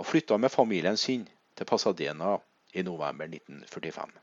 [0.00, 2.38] og flytta med familien sin til Pasadena
[2.72, 4.16] i november 1945.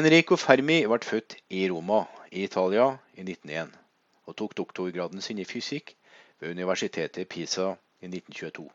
[0.00, 2.00] Enrico Fermi ble født i Roma
[2.30, 3.76] i Italia i 1901,
[4.24, 5.92] og tok doktorgraden sin i fysikk
[6.40, 8.66] ved universitetet Pisa i 1922.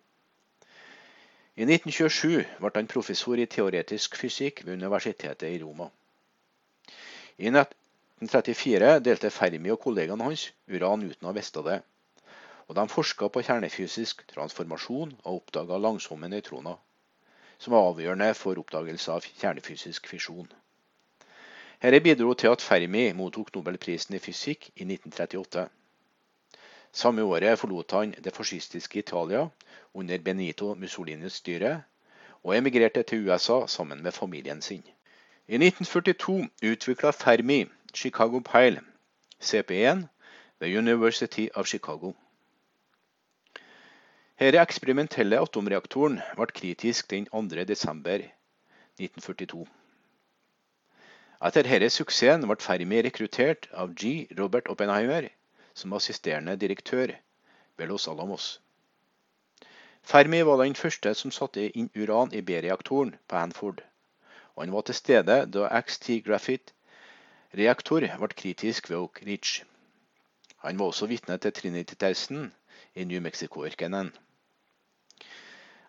[1.56, 5.88] I 1927 ble han professor i teoretisk fysikk ved universitetet i Roma.
[7.38, 11.78] I 1934 delte Fermi og kollegaene hans uran uten å vite det,
[12.68, 16.78] og de forska på kjernefysisk transformasjon og oppdaga langsomme nøytroner,
[17.58, 20.48] som var avgjørende for oppdagelse av kjernefysisk fisjon.
[21.82, 25.68] Dette bidro til at Fermi mottok nobelprisen i fysikk i 1938.
[26.96, 29.48] Samme året forlot han det fascistiske Italia
[29.94, 31.82] under Benito Mussolinis styre,
[32.44, 34.84] og emigrerte til USA sammen med familien sin.
[35.48, 38.82] I 1942 utvikla Fermi Chicago Pile,
[39.44, 40.06] CP1,
[40.60, 42.14] ved University of Chicago.
[44.40, 47.42] Denne eksperimentelle atomreaktoren ble kritisk den 2.
[47.68, 48.24] desember
[49.00, 49.68] 1942.
[51.46, 54.28] Etter denne suksessen ble Fermi rekruttert av G.
[54.40, 55.28] Robert Oppenheimer
[55.76, 57.14] som assisterende direktør
[57.78, 58.62] ved Los Alamos.
[60.04, 63.82] Fermi var den første som satte inn uran i B-reaktoren på Hanford,
[64.56, 69.66] og han var til stede da XT Graphite-reaktor ble kritisk ved Oak Ridge.
[70.66, 72.52] Han var også vitne til Trinity-testen
[72.96, 74.14] i New Mexico-ørkenen.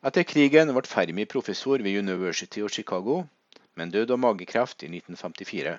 [0.07, 3.25] Etter krigen ble Fermi professor ved University of Chicago
[3.77, 5.77] men døde av magekreft i 1954.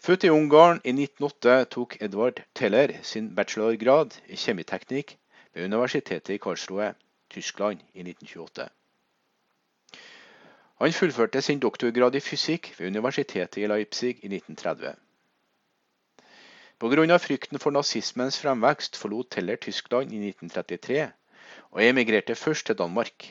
[0.00, 5.10] Født i Ungarn i 1908 tok Edvard Teller sin bachelorgrad i kjemiteknikk
[5.52, 6.94] ved universitetet i Karlsruhe,
[7.28, 8.64] Tyskland, i 1928.
[10.80, 14.94] Han fullførte sin doktorgrad i fysikk ved universitetet i Leipzig i 1930.
[16.80, 17.18] Pga.
[17.26, 21.10] frykten for nazismens fremvekst forlot Teller Tyskland i 1933
[21.70, 23.28] og emigrerte først til Danmark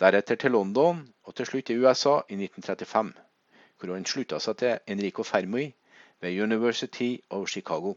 [0.00, 3.12] deretter til London og til slutt til USA i 1935,
[3.80, 5.72] hvor han slutta seg til Enrico Fermi
[6.20, 7.96] ved University of Chicago.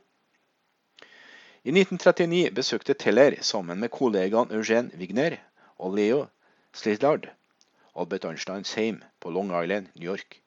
[1.64, 5.38] I 1939 besøkte Teller sammen med kollegaen Eugene Wigner
[5.78, 6.26] og Leo
[6.74, 7.30] Slidlard
[8.00, 10.40] Albert Einsteins heim på Long Island, New York,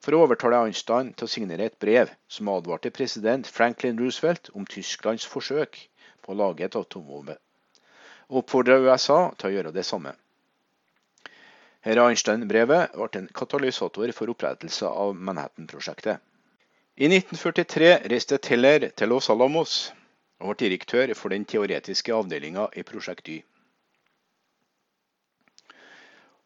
[0.00, 4.64] for å overtale Einstein til å signere et brev som advarte president Franklin Roosevelt om
[4.70, 5.80] Tysklands forsøk
[6.22, 7.36] på å lage et atomvåpen,
[8.30, 10.14] og oppfordra USA til å gjøre det samme.
[11.86, 16.22] Dette Einstein-brevet ble en katalysator for opprettelse av Manhattan-prosjektet.
[16.98, 19.72] I 1943 reiste Teller til Los Alamos
[20.40, 23.42] og ble direktør for den teoretiske avdelinga i Prosjekt Y.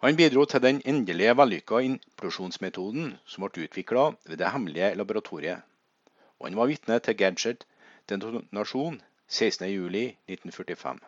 [0.02, 5.62] Han bidro til den endelige vellykka implosjonsmetoden som ble utvikla ved det hemmelige laboratoriet,
[6.40, 7.62] og han var vitne til gadget
[8.10, 8.98] detonasjon
[9.30, 10.98] 16.07.1945.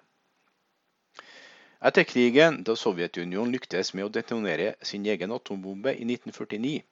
[1.83, 6.87] Etter krigen, da Sovjetunionen lyktes med å detonere sin egen atombombe i 1949,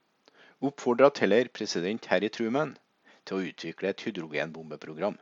[0.61, 2.77] oppfordra Teller president Harry Truman
[3.25, 5.16] til å utvikle et hydrogenbombeprogram.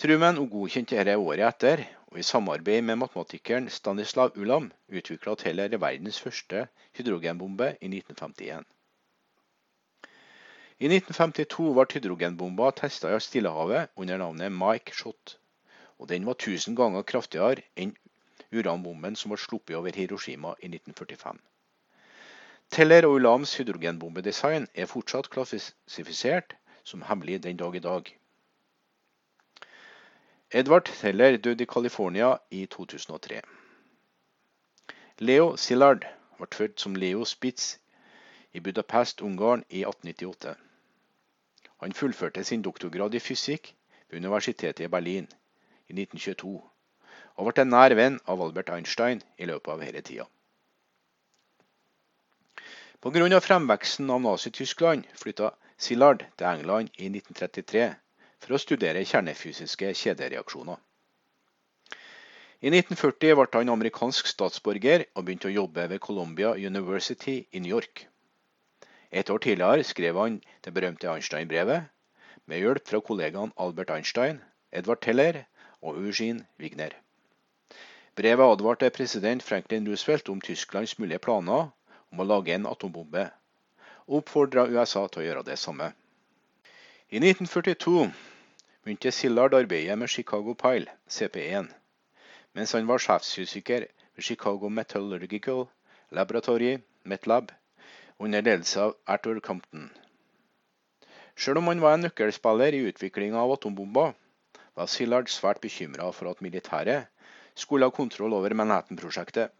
[0.00, 6.20] Truman godkjente dette året etter, og i samarbeid med matematikeren Stanislav Ulam utvikla Teller verdens
[6.20, 6.66] første
[6.98, 8.68] hydrogenbombe i 1951.
[10.76, 15.38] I 1952 ble hydrogenbomba testa i Stillehavet under navnet Mike Shot
[15.98, 17.92] og den var 1000 ganger kraftigere enn
[18.52, 21.38] uranbomben som ble sluppet over Hiroshima i 1945.
[22.70, 28.10] Teller og Ulams hydrogenbombedesign er fortsatt klassifisert som hemmelig den dag i dag.
[30.50, 33.40] Edvard Teller døde i California i 2003.
[35.18, 36.04] Leo Szilard
[36.38, 37.78] ble født som Leo Spitz
[38.52, 40.54] i Budapest, Ungarn i 1898.
[41.80, 43.74] Han fullførte sin doktorgrad i fysikk
[44.10, 45.28] ved Universitetet i Berlin
[45.88, 46.54] i 1922,
[47.36, 50.26] og ble en nær venn av Albert Einstein i løpet av denne tida.
[53.06, 53.40] Pga.
[53.40, 57.84] fremveksten av Nazi-Tyskland flytta Szilard til England i 1933
[58.42, 60.80] for å studere kjernefysiske kjedereaksjoner.
[62.66, 67.70] I 1940 ble han amerikansk statsborger og begynte å jobbe ved Columbia University i New
[67.76, 68.08] York.
[69.12, 71.86] Et år tidligere skrev han det berømte Einstein-brevet,
[72.50, 74.42] med hjelp fra kollegaen Albert Einstein,
[74.72, 75.44] Edvard Teller
[75.78, 76.98] og Eugene Wigner.
[78.18, 81.70] Brevet advarte president Franklin Roosevelt om Tysklands mulige planer
[82.12, 83.26] om å lage en atombombe,
[84.06, 85.90] og oppfordra USA til å gjøre det samme.
[87.10, 88.06] I 1942
[88.84, 91.70] begynte Sillard arbeidet med Chicago Pile, CP1,
[92.54, 95.66] mens han var sjefsfysiker ved Chicago Metallurgical
[96.10, 97.50] Laboratory, Metlab,
[98.18, 99.90] under ledelse av Arthur Compton.
[101.36, 104.14] Selv om han var en nøkkelspiller i utviklinga av atombomber,
[104.76, 107.10] var Sillard svært bekymra for at militæret
[107.56, 109.52] skulle ha kontroll over Manhattan-prosjektet.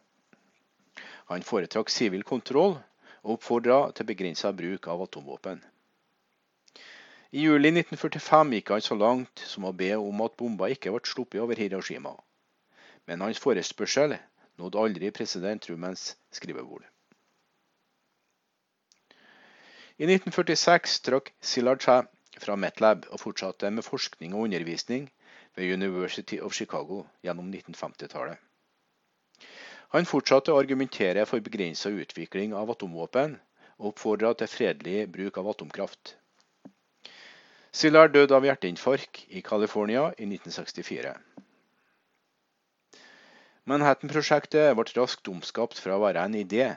[1.31, 2.77] Han foretrakk sivil kontroll
[3.27, 5.59] og oppfordra til begrensa bruk av atomvåpen.
[7.35, 11.03] I juli 1945 gikk han så langt som å be om at bomba ikke ble
[11.11, 12.15] sluppet over Hiroshima.
[13.07, 14.15] Men hans forespørsel
[14.63, 16.87] nådde aldri president Trumans skrivebord.
[19.99, 22.07] I 1946 trakk Sillard seg
[22.39, 25.09] fra Metlab og fortsatte med forskning og undervisning
[25.57, 28.46] ved University of Chicago gjennom 1950-tallet.
[29.97, 33.39] Han fortsatte å argumentere for begrensa utvikling av atomvåpen,
[33.81, 36.11] og oppfordra til fredelig bruk av atomkraft.
[37.73, 41.15] Szilard døde av hjerteinfarkt i California i 1964.
[43.73, 46.69] Manhattan-prosjektet ble raskt omskapt fra å være en idé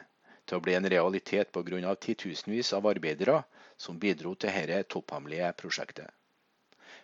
[0.48, 1.96] til å bli en realitet pga.
[2.08, 3.44] titusenvis av arbeidere
[3.76, 6.08] som bidro til dette topphemmelige prosjektet.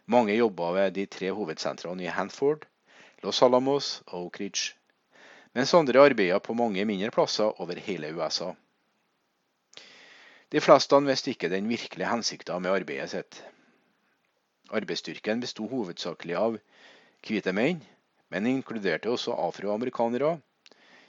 [0.08, 2.66] Mange jobba ved de tre hovedsentrene i Hanford,
[3.22, 4.80] Los Alamos og Oak Ridge,
[5.56, 8.52] mens andre arbeider på mange mindre plasser over hele USA.
[10.52, 13.40] De fleste visste ikke den virkelige hensikten med arbeidet sitt.
[14.76, 16.58] Arbeidsstyrken besto hovedsakelig av
[17.26, 17.80] hvite menn,
[18.30, 20.36] men inkluderte også afroamerikanere,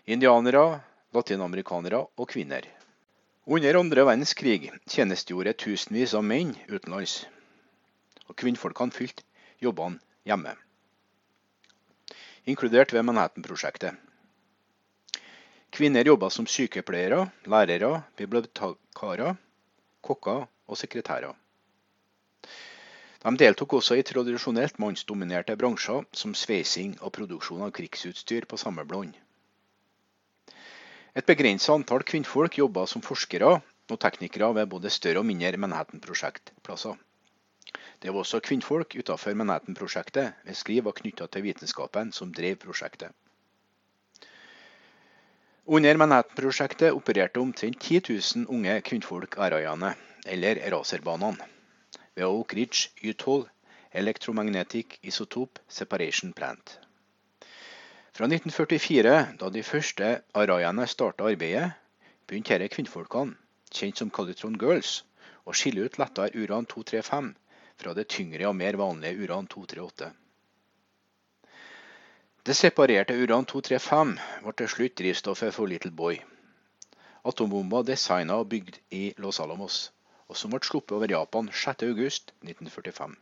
[0.07, 0.81] indianere,
[1.17, 2.67] latinamerikanere og kvinner.
[3.47, 7.25] Under andre verdenskrig tjenestegjorde tusenvis av menn utenlands,
[8.27, 9.27] og kvinnfolkene fylte
[9.63, 10.57] jobbene hjemme,
[12.47, 13.95] inkludert ved Manhattan-prosjektet.
[15.77, 19.35] Kvinner jobba som sykepleiere, lærere, bibliotekarer,
[20.01, 21.35] kokker og sekretærer.
[23.21, 28.87] De deltok også i tradisjonelt mannsdominerte bransjer som sveising og produksjon av krigsutstyr på samme
[28.89, 29.13] blond.
[31.13, 36.97] Et begrenset antall kvinnfolk jobba som forskere og teknikere ved både større og mindre Manhattan-prosjektplasser.
[38.01, 43.13] Det var også kvinnfolk utenfor Manhattan-prosjektet ved skriv var knytta til vitenskapen som drev prosjektet.
[45.69, 48.01] Under Manhattan-prosjektet opererte omtrent 10
[48.37, 51.43] 000 unge kvinnfolk areaene, eller raserbanene,
[52.15, 53.49] ved Oak Ridge U12
[53.91, 56.79] Electromagnetic Isotope Separation Plant.
[58.15, 61.73] Fra 1944, da de første Arayene starta arbeidet,
[62.29, 63.35] begynte disse kvinnfolkene,
[63.75, 65.01] kjent som Calitron Girls,
[65.43, 67.33] å skille ut lettere uran-235
[67.83, 70.13] fra det tyngre og mer vanlige uran-238.
[72.47, 74.11] Det separerte uran-235
[74.45, 76.21] ble til slutt drivstoffet for Little Boy.
[77.27, 79.79] Atombomba designa og bygd i Los Alamos,
[80.31, 83.17] og som ble sluppet over Japan 6.8.1945.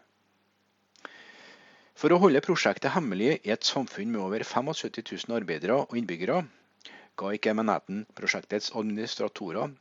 [1.96, 6.42] For å holde prosjektet hemmelig i et samfunn med over 75 000 arbeidere og innbyggere,
[7.16, 9.72] ga ikke Manhattan-prosjektets administratorer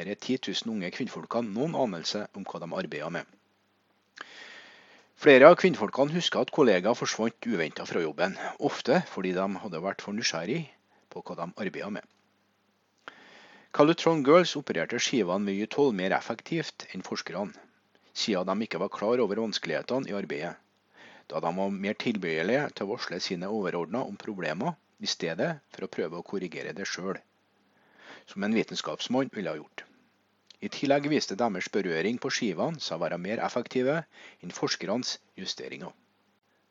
[0.00, 3.37] her er 10 000 unge kvinnfolkene noen anelse om hva de arbeidet med.
[5.18, 8.36] Flere av kvinnfolkene husker at kollegaer forsvant uventa fra jobben,
[8.68, 10.60] ofte fordi de hadde vært for nysgjerrig
[11.10, 12.04] på hva de arbeidet med.
[13.74, 17.50] Calutron Girls opererte skivene med Y12 mer effektivt enn forskerne,
[18.14, 20.54] siden de ikke var klar over vanskelighetene i arbeidet,
[21.26, 25.88] da de var mer tilbøyelige til å varsle sine overordna om problemer, i stedet for
[25.88, 27.18] å prøve å korrigere det sjøl,
[28.30, 29.87] som en vitenskapsmann ville ha gjort.
[30.58, 34.00] I tillegg viste deres berøring på skivene seg å være mer effektive
[34.42, 35.92] enn forskernes justeringer.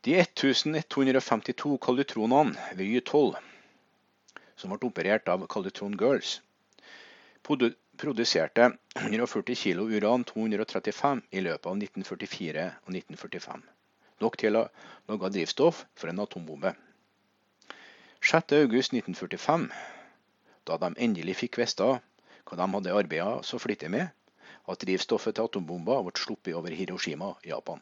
[0.04, 3.38] De 1152 kalutronene ved Y12,
[4.60, 6.38] som ble operert av Kalutron Girls,
[7.48, 8.70] produserte
[9.00, 13.64] 140 kg uran-235 i løpet av 1944 og 1945.
[14.24, 14.66] Nok til å
[15.08, 16.74] lage drivstoff for en atombombe.
[18.28, 19.68] 6.8.1945,
[20.68, 21.92] da de endelig fikk vite
[22.48, 24.08] hva de hadde arbeidet så flittig med
[24.68, 27.80] at drivstoffet til atombomba ble sluppet over Hiroshima, Japan.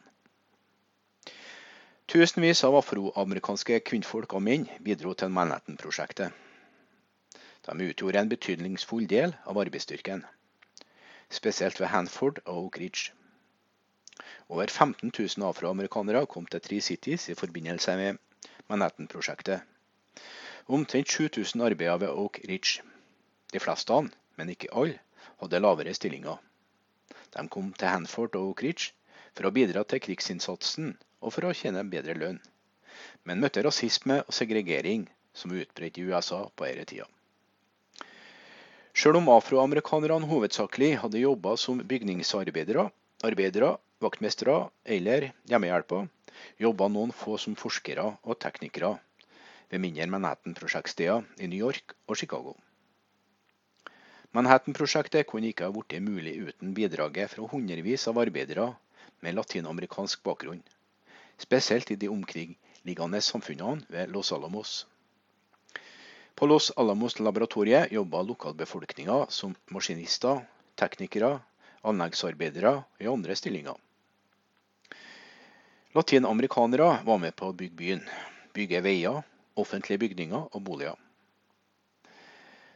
[2.06, 6.30] Tusenvis av afroamerikanske kvinnfolk og menn bidro til Manhattan-prosjektet.
[7.66, 10.22] De utgjorde en betydningsfull del av arbeidsstyrken,
[11.26, 13.10] spesielt ved Hanford og Oak Ridge.
[14.48, 18.22] Over 15 000 afroamerikanere kom til Three Cities i forbindelse med
[18.70, 19.66] Manhattan-prosjektet.
[20.68, 22.86] Omtrent 7000 arbeidet ved Oak Ridge.
[23.52, 23.92] De fleste
[24.36, 25.00] men ikke alle,
[25.40, 26.38] hadde lavere stillinger.
[27.36, 28.86] De kom til Hanford og Oak
[29.36, 32.38] for å bidra til krigsinnsatsen og for å tjene bedre lønn,
[33.28, 35.04] men møtte rasisme og segregering
[35.36, 37.06] som var utbredt i USA på denne tida.
[38.96, 42.86] Selv om afroamerikanerne hovedsakelig hadde jobba som bygningsarbeidere,
[43.28, 46.06] arbeidere, vaktmestere eller hjemmehjelper,
[46.64, 48.94] jobba noen få som forskere og teknikere
[49.68, 52.56] ved mindre Manhattan-prosjektsteder i New York og Chicago.
[54.36, 58.66] Manhattan-prosjektet kunne ikke ha blitt mulig uten bidraget fra hundrevis av arbeidere
[59.24, 60.60] med latinamerikansk bakgrunn,
[61.40, 64.74] spesielt i de omkringliggende samfunnene ved Los Alamos.
[66.36, 70.42] På Los Alamos-laboratoriet jobba lokalbefolkninga som maskinister,
[70.76, 71.38] teknikere,
[71.80, 73.80] anleggsarbeidere og i andre stillinger.
[75.96, 78.04] Latinamerikanere var med på å bygge byen,
[78.52, 79.24] bygge veier,
[79.56, 81.05] offentlige bygninger og boliger.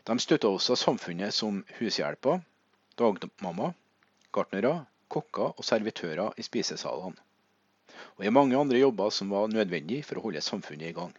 [0.09, 2.41] De støtta også samfunnet som hushjelper,
[2.99, 3.73] dagmamma,
[4.33, 7.19] gartnere, kokker og servitører i spisesalene.
[8.17, 11.13] Og i mange andre jobber som var nødvendige for å holde samfunnet i gang.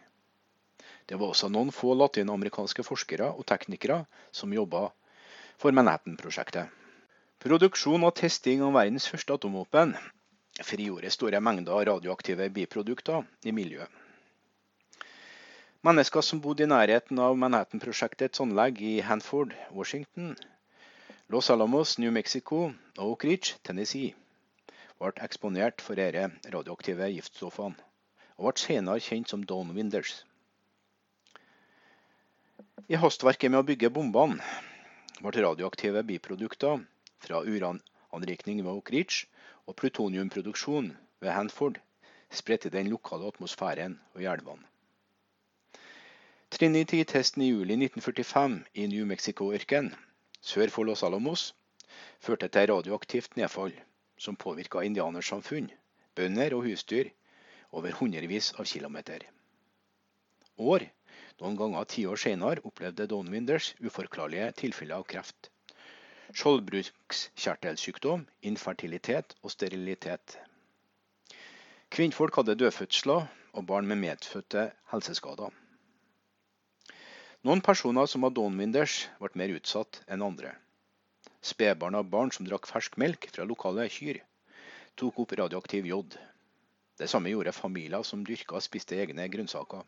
[1.06, 4.02] Det var også noen få latinamerikanske forskere og teknikere
[4.34, 4.88] som jobba
[5.60, 6.70] for Manhattan-prosjektet.
[7.42, 9.96] Produksjon og testing av verdens første atomvåpen
[10.62, 13.90] frigjorde store mengder radioaktive biprodukter i miljøet.
[15.82, 20.36] Mennesker som bodde i nærheten av Manhattan-prosjektets anlegg i Hanford, Washington,
[21.34, 24.12] Los Alamos, New Mexico og Oak Ridge, Tennessee,
[25.02, 27.74] ble eksponert for disse radioaktive giftstoffene,
[28.38, 30.14] og ble senere kjent som downwinders.
[32.86, 34.38] I hastverket med å bygge bombene
[35.18, 36.86] ble radioaktive biprodukter
[37.26, 39.26] fra urananrikning ved Oak Ridge
[39.66, 41.82] og plutoniumproduksjon ved Hanford
[42.30, 44.68] spredt i den lokale atmosfæren og i elvene.
[46.52, 49.94] Trinity-testen i juli 1945 i New Mexico-ørkenen
[50.44, 51.44] sør for Los Alamos
[52.20, 53.72] førte til radioaktivt nedfall
[54.20, 55.70] som påvirka indianersamfunn,
[56.14, 57.08] bønder og husdyr
[57.72, 59.24] over hundrevis av kilometer.
[60.60, 60.84] År,
[61.40, 65.48] noen ganger tiår senere, opplevde Don Winders uforklarlige tilfeller av kreft,
[66.36, 70.36] skjoldbruskkjertelsykdom, infertilitet og sterilitet.
[71.88, 73.24] Kvinnfolk hadde dødfødsler
[73.56, 75.61] og barn med medfødte helseskader.
[77.42, 80.52] Noen personer som var downwinders, ble mer utsatt enn andre.
[81.42, 84.20] Spedbarn og barn som drakk fersk melk fra lokale kyr,
[84.94, 86.14] tok opp radioaktiv jod.
[87.02, 89.82] Det samme gjorde familier som dyrka og spiste egne grønnsaker.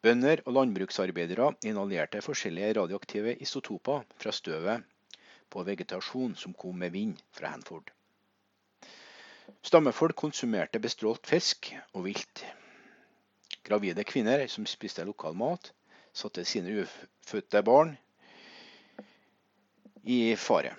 [0.00, 4.86] Bønder og landbruksarbeidere inhalerte forskjellige radioaktive isotoper fra støvet
[5.52, 7.90] på vegetasjon som kom med vind fra Hanford.
[9.60, 12.46] Stammefolk konsumerte bestrålt fisk og vilt.
[13.68, 15.74] Gravide kvinner som spiste lokal mat,
[16.20, 17.96] satte sine ufødte barn
[20.04, 20.76] i fare.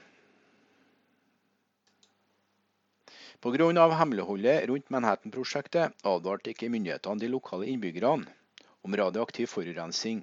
[3.42, 3.88] Pga.
[3.98, 8.30] hemmeligholdet rundt Manhattan-prosjektet advarte ikke myndighetene de lokale innbyggerne
[8.86, 10.22] om radioaktiv forurensning,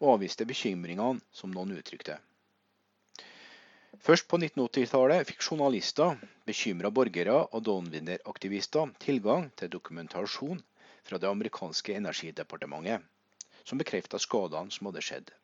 [0.00, 2.18] og avviste bekymringene som noen uttrykte.
[4.02, 10.60] Først på 1980-tallet fikk journalister, bekymra borgere og downwinder-aktivister tilgang til dokumentasjon
[11.06, 13.00] fra det amerikanske energidepartementet,
[13.66, 15.34] som bekrefta skadene som hadde skjedd.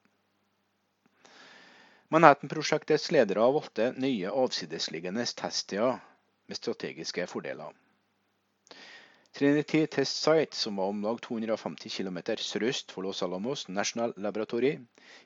[2.12, 6.00] Manhattan-prosjektets ledere valgte nye avsidesliggende teststeder
[6.46, 7.72] med strategiske fordeler.
[9.32, 14.74] Trinity Test Site, som var om lag 250 km sørøst for Los Alamos National Laboratory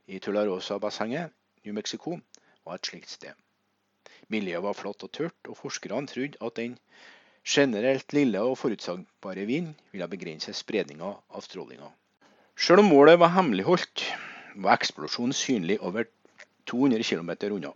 [0.07, 1.35] i Tularosa-bassenget,
[1.65, 2.21] New Mexico,
[2.65, 3.35] var et slikt sted.
[4.31, 6.79] Miljøet var flatt og tørt, og forskerne trodde at den
[7.43, 11.91] generelt lille og forutsagbare vind ville begrense spredninga av strålinga.
[12.57, 14.03] Selv om målet var hemmeligholdt,
[14.57, 16.07] var eksplosjonen synlig over
[16.67, 17.73] 200 km unna.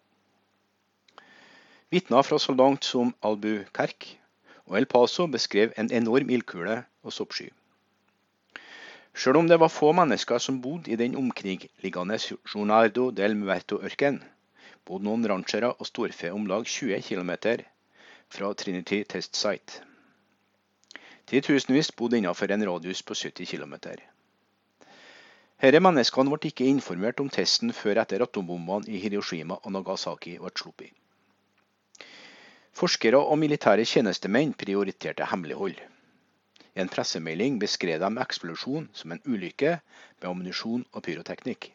[1.92, 4.16] Vitner fra så langt som Albuquerque
[4.64, 7.50] og El Paso beskrev en enorm ildkule og soppsky.
[9.14, 12.16] Selv om det var få mennesker som bodde i den omkringliggende
[12.54, 14.22] Jornardo del Muerto-ørkenen,
[14.86, 17.32] bodde noen ranchere og storfe om lag 20 km
[18.30, 19.82] fra Trinity Test Site.
[21.26, 23.76] Titusenvis bodde innenfor en radius på 70 km.
[25.60, 30.52] Disse menneskene ble ikke informert om testen før etter atombombene i Hiroshima og Nagasaki ble
[30.56, 30.94] sluppet.
[32.80, 35.76] Forskere og militære tjenestemenn prioriterte hemmelighold.
[36.72, 41.74] I en pressemelding beskrev de eksplosjonen som en ulykke med ammunisjon og pyroteknikk.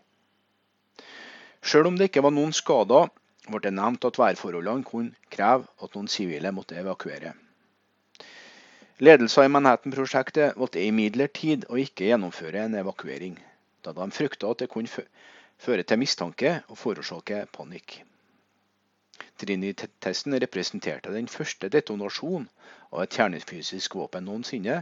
[1.61, 3.11] Selv om det ikke var noen skader,
[3.45, 7.36] ble det nevnt at værforholdene kunne kreve at noen sivile måtte evakuere.
[8.97, 13.36] Ledelsen i Manhattan-prosjektet valgte imidlertid å ikke gjennomføre en evakuering,
[13.86, 15.05] da de frykta at det kunne
[15.57, 18.01] føre til mistanke og forårsake panikk.
[19.39, 22.49] Trinity-testen representerte den første detonasjonen
[22.91, 24.81] av et kjernefysisk våpen noensinne,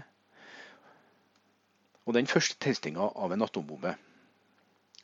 [2.06, 3.93] og den første testinga av en atombombe.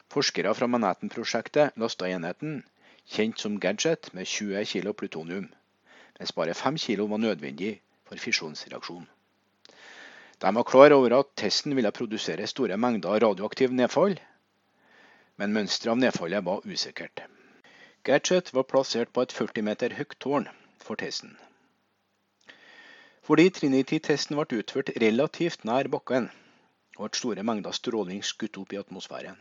[0.10, 2.64] Forskere fra Manhattan-prosjektet lasta enheten,
[3.06, 5.48] kjent som Gadget, med 20 kg plutonium,
[6.20, 7.80] mens bare 5 kg var nødvendig
[8.10, 9.08] for fisjonsreaksjon.
[10.40, 14.14] De var klar over at testen ville produsere store mengder radioaktiv nedfall,
[15.36, 17.26] men mønsteret av nedfallet var usikkert.
[18.08, 20.48] Gadget var plassert på et 40 meter høyt tårn
[20.80, 21.34] for testen.
[23.28, 26.30] Fordi Trinity-testen ble utført relativt nær bakken,
[26.96, 29.36] ble store mengder stråling skutt opp i atmosfæren.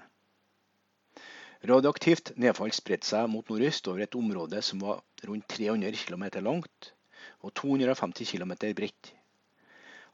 [1.71, 6.93] Radioaktivt nedfall spredte seg mot nordøst over et område som var rundt 300 km langt
[7.47, 9.15] og 250 km bredt.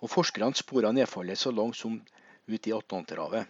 [0.05, 1.96] Og forskerne spora nedfallet så langt som
[2.46, 3.46] ut i Atlanterhavet.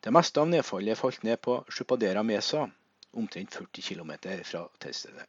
[0.00, 2.70] Det meste av nedfallet falt ned på Chupadera Mesa,
[3.12, 4.12] omtrent 40 km
[4.48, 5.26] fra teststedet.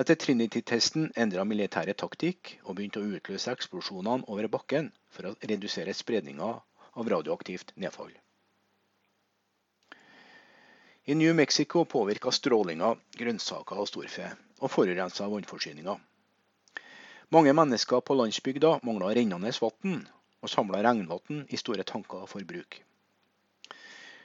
[0.00, 5.94] Etter Trinity-testen endra militære taktikk og begynte å utløse eksplosjonene over bakken for å redusere
[5.94, 8.12] spredninga av radioaktivt nedfall.
[11.10, 14.30] I New Mexico påvirka strålinga grønnsaker og storfe,
[14.60, 15.96] og forurensa vannforsyninga.
[17.30, 20.00] Mange mennesker på landsbygda mangla rennende vann,
[20.42, 22.80] og samla regnvann i store tanker for bruk.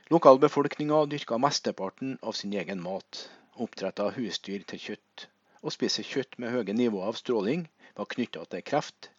[0.10, 3.20] Lokalbefolkninga dyrka mesteparten av sin egen mat,
[3.62, 5.28] oppdretta husdyr til kjøtt.
[5.62, 7.68] Å spise kjøtt med høye nivåer av stråling
[8.00, 9.12] var knytta til kreft,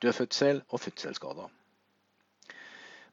[0.00, 1.52] dødfødsel og fødselsskader.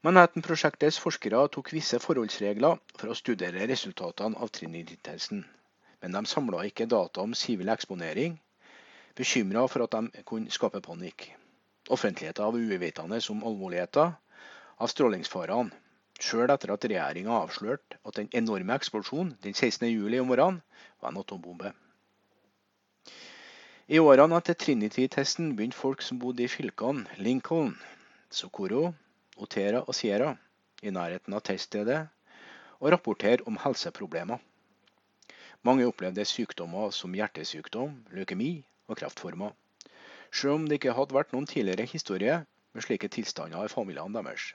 [0.08, 5.44] Manhattan-prosjektets forskere tok visse forholdsregler for å studere resultatene av Trinity-testen,
[6.00, 8.40] men de samla ikke data om sivil eksponering,
[9.16, 11.30] bekymra for at de kunne skape panikk.
[11.90, 14.14] Offentligheten var uvitende om alvorligheten
[14.78, 15.84] av strålingsfarene
[16.22, 20.60] Sjøl etter at regjeringa avslørte at den enorme eksplosjonen den 16.07 om morgenen
[21.02, 21.72] var en atombombe.
[23.90, 27.74] I årene etter Trinity-testen begynte folk som bodde i fylkene Lincoln,
[28.30, 28.94] Socorro,
[29.36, 30.36] Otera og Sierra,
[30.82, 31.98] i nærheten av teststedet,
[32.78, 34.38] å rapportere om helseproblemer.
[35.66, 38.52] Mange opplevde sykdommer som hjertesykdom, leukemi
[38.88, 39.54] og kreftformer,
[40.34, 42.40] selv om det ikke hadde vært noen tidligere historie
[42.74, 44.52] med slike tilstander i familiene deres.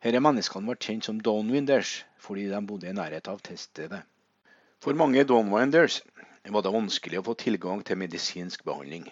[0.00, 4.00] Disse menneskene ble kjent som downwinders fordi de bodde i nærheten av teststedet.
[4.80, 6.00] For mange downwinders
[6.48, 9.10] var det vanskelig å få tilgang til medisinsk behandling.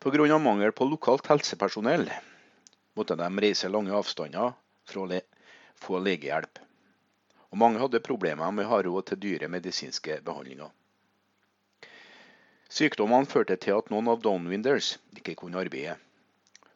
[0.00, 0.38] Pga.
[0.38, 2.08] mangel på lokalt helsepersonell
[2.96, 4.54] måtte de reise lange avstander
[4.88, 5.20] for å
[5.78, 6.58] få legehjelp.
[7.52, 10.70] Og mange hadde problemer med å ha råd til dyre medisinske behandlinger.
[12.70, 15.98] Sykdommene førte til at noen av downwinders ikke kunne arbeide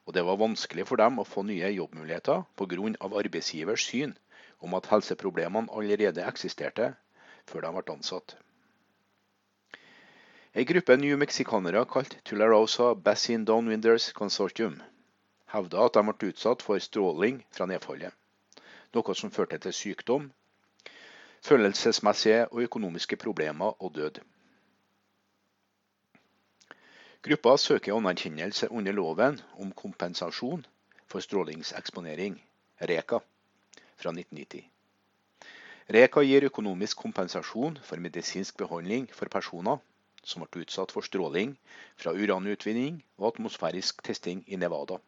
[0.07, 2.89] og det var vanskelig for dem å få nye jobbmuligheter pga.
[3.21, 4.17] arbeidsgivers syn
[4.61, 6.91] om at helseproblemene allerede eksisterte
[7.49, 8.37] før de ble ansatt.
[10.55, 14.83] En gruppe new mexicanere kalt Tularosa Basin Downwinders Consortium
[15.55, 18.13] hevda at de ble utsatt for stråling fra nedfallet,
[18.95, 20.31] noe som førte til sykdom,
[21.43, 24.21] følelsesmessige og økonomiske problemer og død.
[27.25, 30.67] Gruppa søker anerkjennelse under loven om kompensasjon
[31.09, 32.35] for strålingseksponering,
[32.81, 33.21] REKA,
[33.97, 34.67] fra 1990.
[35.97, 39.81] REKA gir økonomisk kompensasjon for medisinsk behandling for personer
[40.21, 41.57] som ble utsatt for stråling
[41.97, 45.01] fra uranutvinning og atmosfærisk testing i Nevada.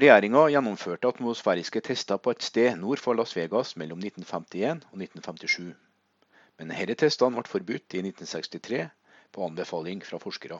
[0.00, 5.74] Regjeringa gjennomførte atmosfæriske tester på et sted nord for Las Vegas mellom 1951 og 1957.
[6.56, 8.86] Men disse testene ble forbudt i 1963
[9.36, 10.58] på anbefaling fra forskere.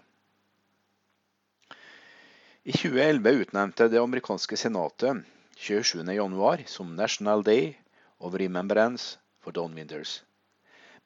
[2.67, 5.25] I 2011 utnevnte det amerikanske senatet
[5.57, 7.73] 27.1 som National Day
[8.19, 10.21] of Remembrance for Downwinders.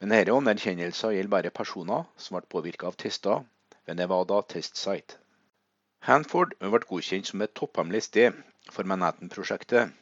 [0.00, 3.44] Men denne anerkjennelsen gjelder bare personer som ble påvirket av tester
[3.86, 5.20] ved Nevada Test Site.
[6.08, 8.40] Hanford ble godkjent som et topphemmelig sted
[8.72, 9.92] for Manhattan-prosjektet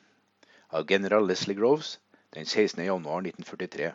[0.71, 1.97] av general Leslie Groves
[2.37, 3.93] den 16.1.1943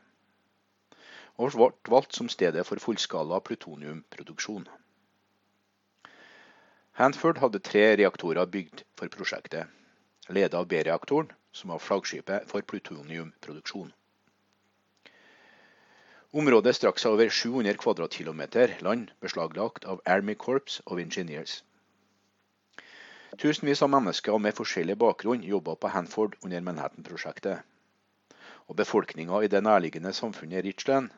[1.37, 4.67] og ble valgt som stedet for fullskala plutoniumproduksjon.
[6.93, 9.65] Hanford hadde tre reaktorer bygd for prosjektet,
[10.29, 13.89] ledet av B-reaktoren, som var flaggskipet for plutoniumproduksjon.
[16.33, 21.61] Området strakk seg over 700 kvadratkilometer land, beslaglagt av Army Corps of Engineers.
[23.41, 27.65] Tusenvis av mennesker med forskjellig bakgrunn jobba på Hanford under Manhattan-prosjektet.
[28.69, 31.09] Og befolkninga i det nærliggende samfunnet Richland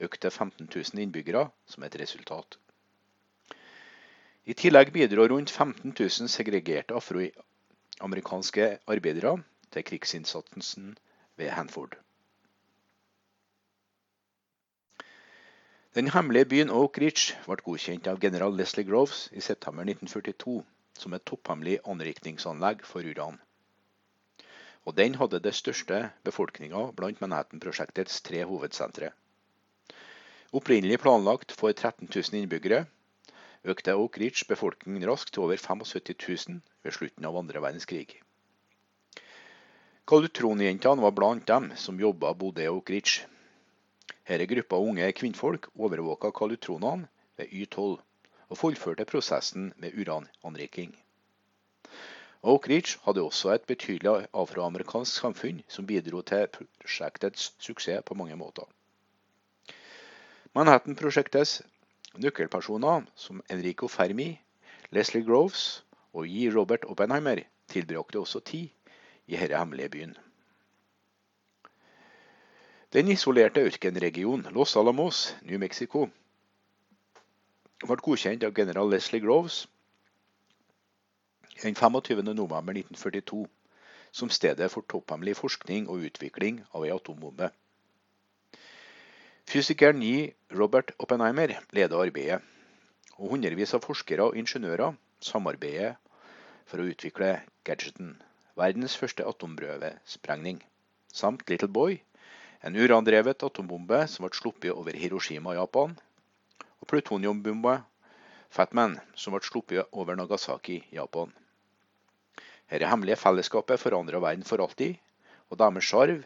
[0.00, 2.58] økte 15 000 innbyggere som et resultat.
[4.44, 9.36] I tillegg bidro rundt 15 000 segregerte afroamerikanske arbeidere
[9.70, 10.94] til krigsinnsatsen
[11.36, 11.98] ved Hanford.
[15.94, 20.60] Den hemmelige byen Oak Ridge ble godkjent av general Leslie Groves i september 1942
[20.98, 23.40] som et topphemmelig anrikningsanlegg for uran.
[24.86, 29.10] Og den hadde det største befolkninga blant Manhattan-prosjektets tre hovedsentre.
[30.50, 32.86] Opprinnelig planlagt for 13 000 innbyggere,
[33.70, 36.16] økte Oak Ridge befolkningen raskt til over 75
[36.48, 38.16] 000 ved slutten av andre verdenskrig.
[40.10, 43.28] Kalutronjentene var blant dem som jobba bodde i Oak Ridge.
[44.26, 47.06] Denne gruppa unge kvinnfolk overvåka kalutronene
[47.38, 48.00] ved Y12
[48.50, 50.96] og fullførte prosessen med urananriking.
[52.42, 58.34] Oak Ridge hadde også et betydelig afroamerikansk samfunn som bidro til prosjektets suksess på mange
[58.34, 58.66] måter.
[60.58, 61.60] Manhattan-prosjektets
[62.18, 64.32] nøkkelpersoner som Enrico Fermi,
[64.90, 66.50] Leslie Groves og J.
[66.50, 68.66] Robert Oppenheimer tilbrakte også tid
[69.30, 70.16] i denne hemmelige byen.
[72.92, 76.08] Den isolerte ørkenregionen Los Alamos, New Mexico,
[77.86, 79.68] ble godkjent av general Leslie Groves
[81.62, 83.46] den 25.11.1942
[84.10, 87.52] som stedet for topphemmelig forskning og utvikling av ei atombombe.
[89.50, 90.30] Fysikeren G.
[90.54, 92.36] Robert Oppenheimer leder arbeidet,
[93.18, 94.94] og hundrevis av forskere og ingeniører
[95.26, 95.96] samarbeider
[96.70, 97.32] for å utvikle
[97.66, 98.12] gadgeten,
[98.54, 100.62] verdens første atomprøvesprengning,
[101.10, 101.98] samt Little Boy,
[102.62, 105.98] en urandrevet atombombe som ble sluppet over Hiroshima, Japan,
[106.78, 107.80] og plutoniumbombe
[108.54, 111.34] Fatman, som ble sluppet over Nagasaki, Japan.
[112.70, 114.94] Dette hemmelige fellesskapet forandra verden for alltid,
[115.50, 116.20] og deres arv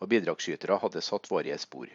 [0.00, 1.92] og bidragsytere hadde satt varige spor.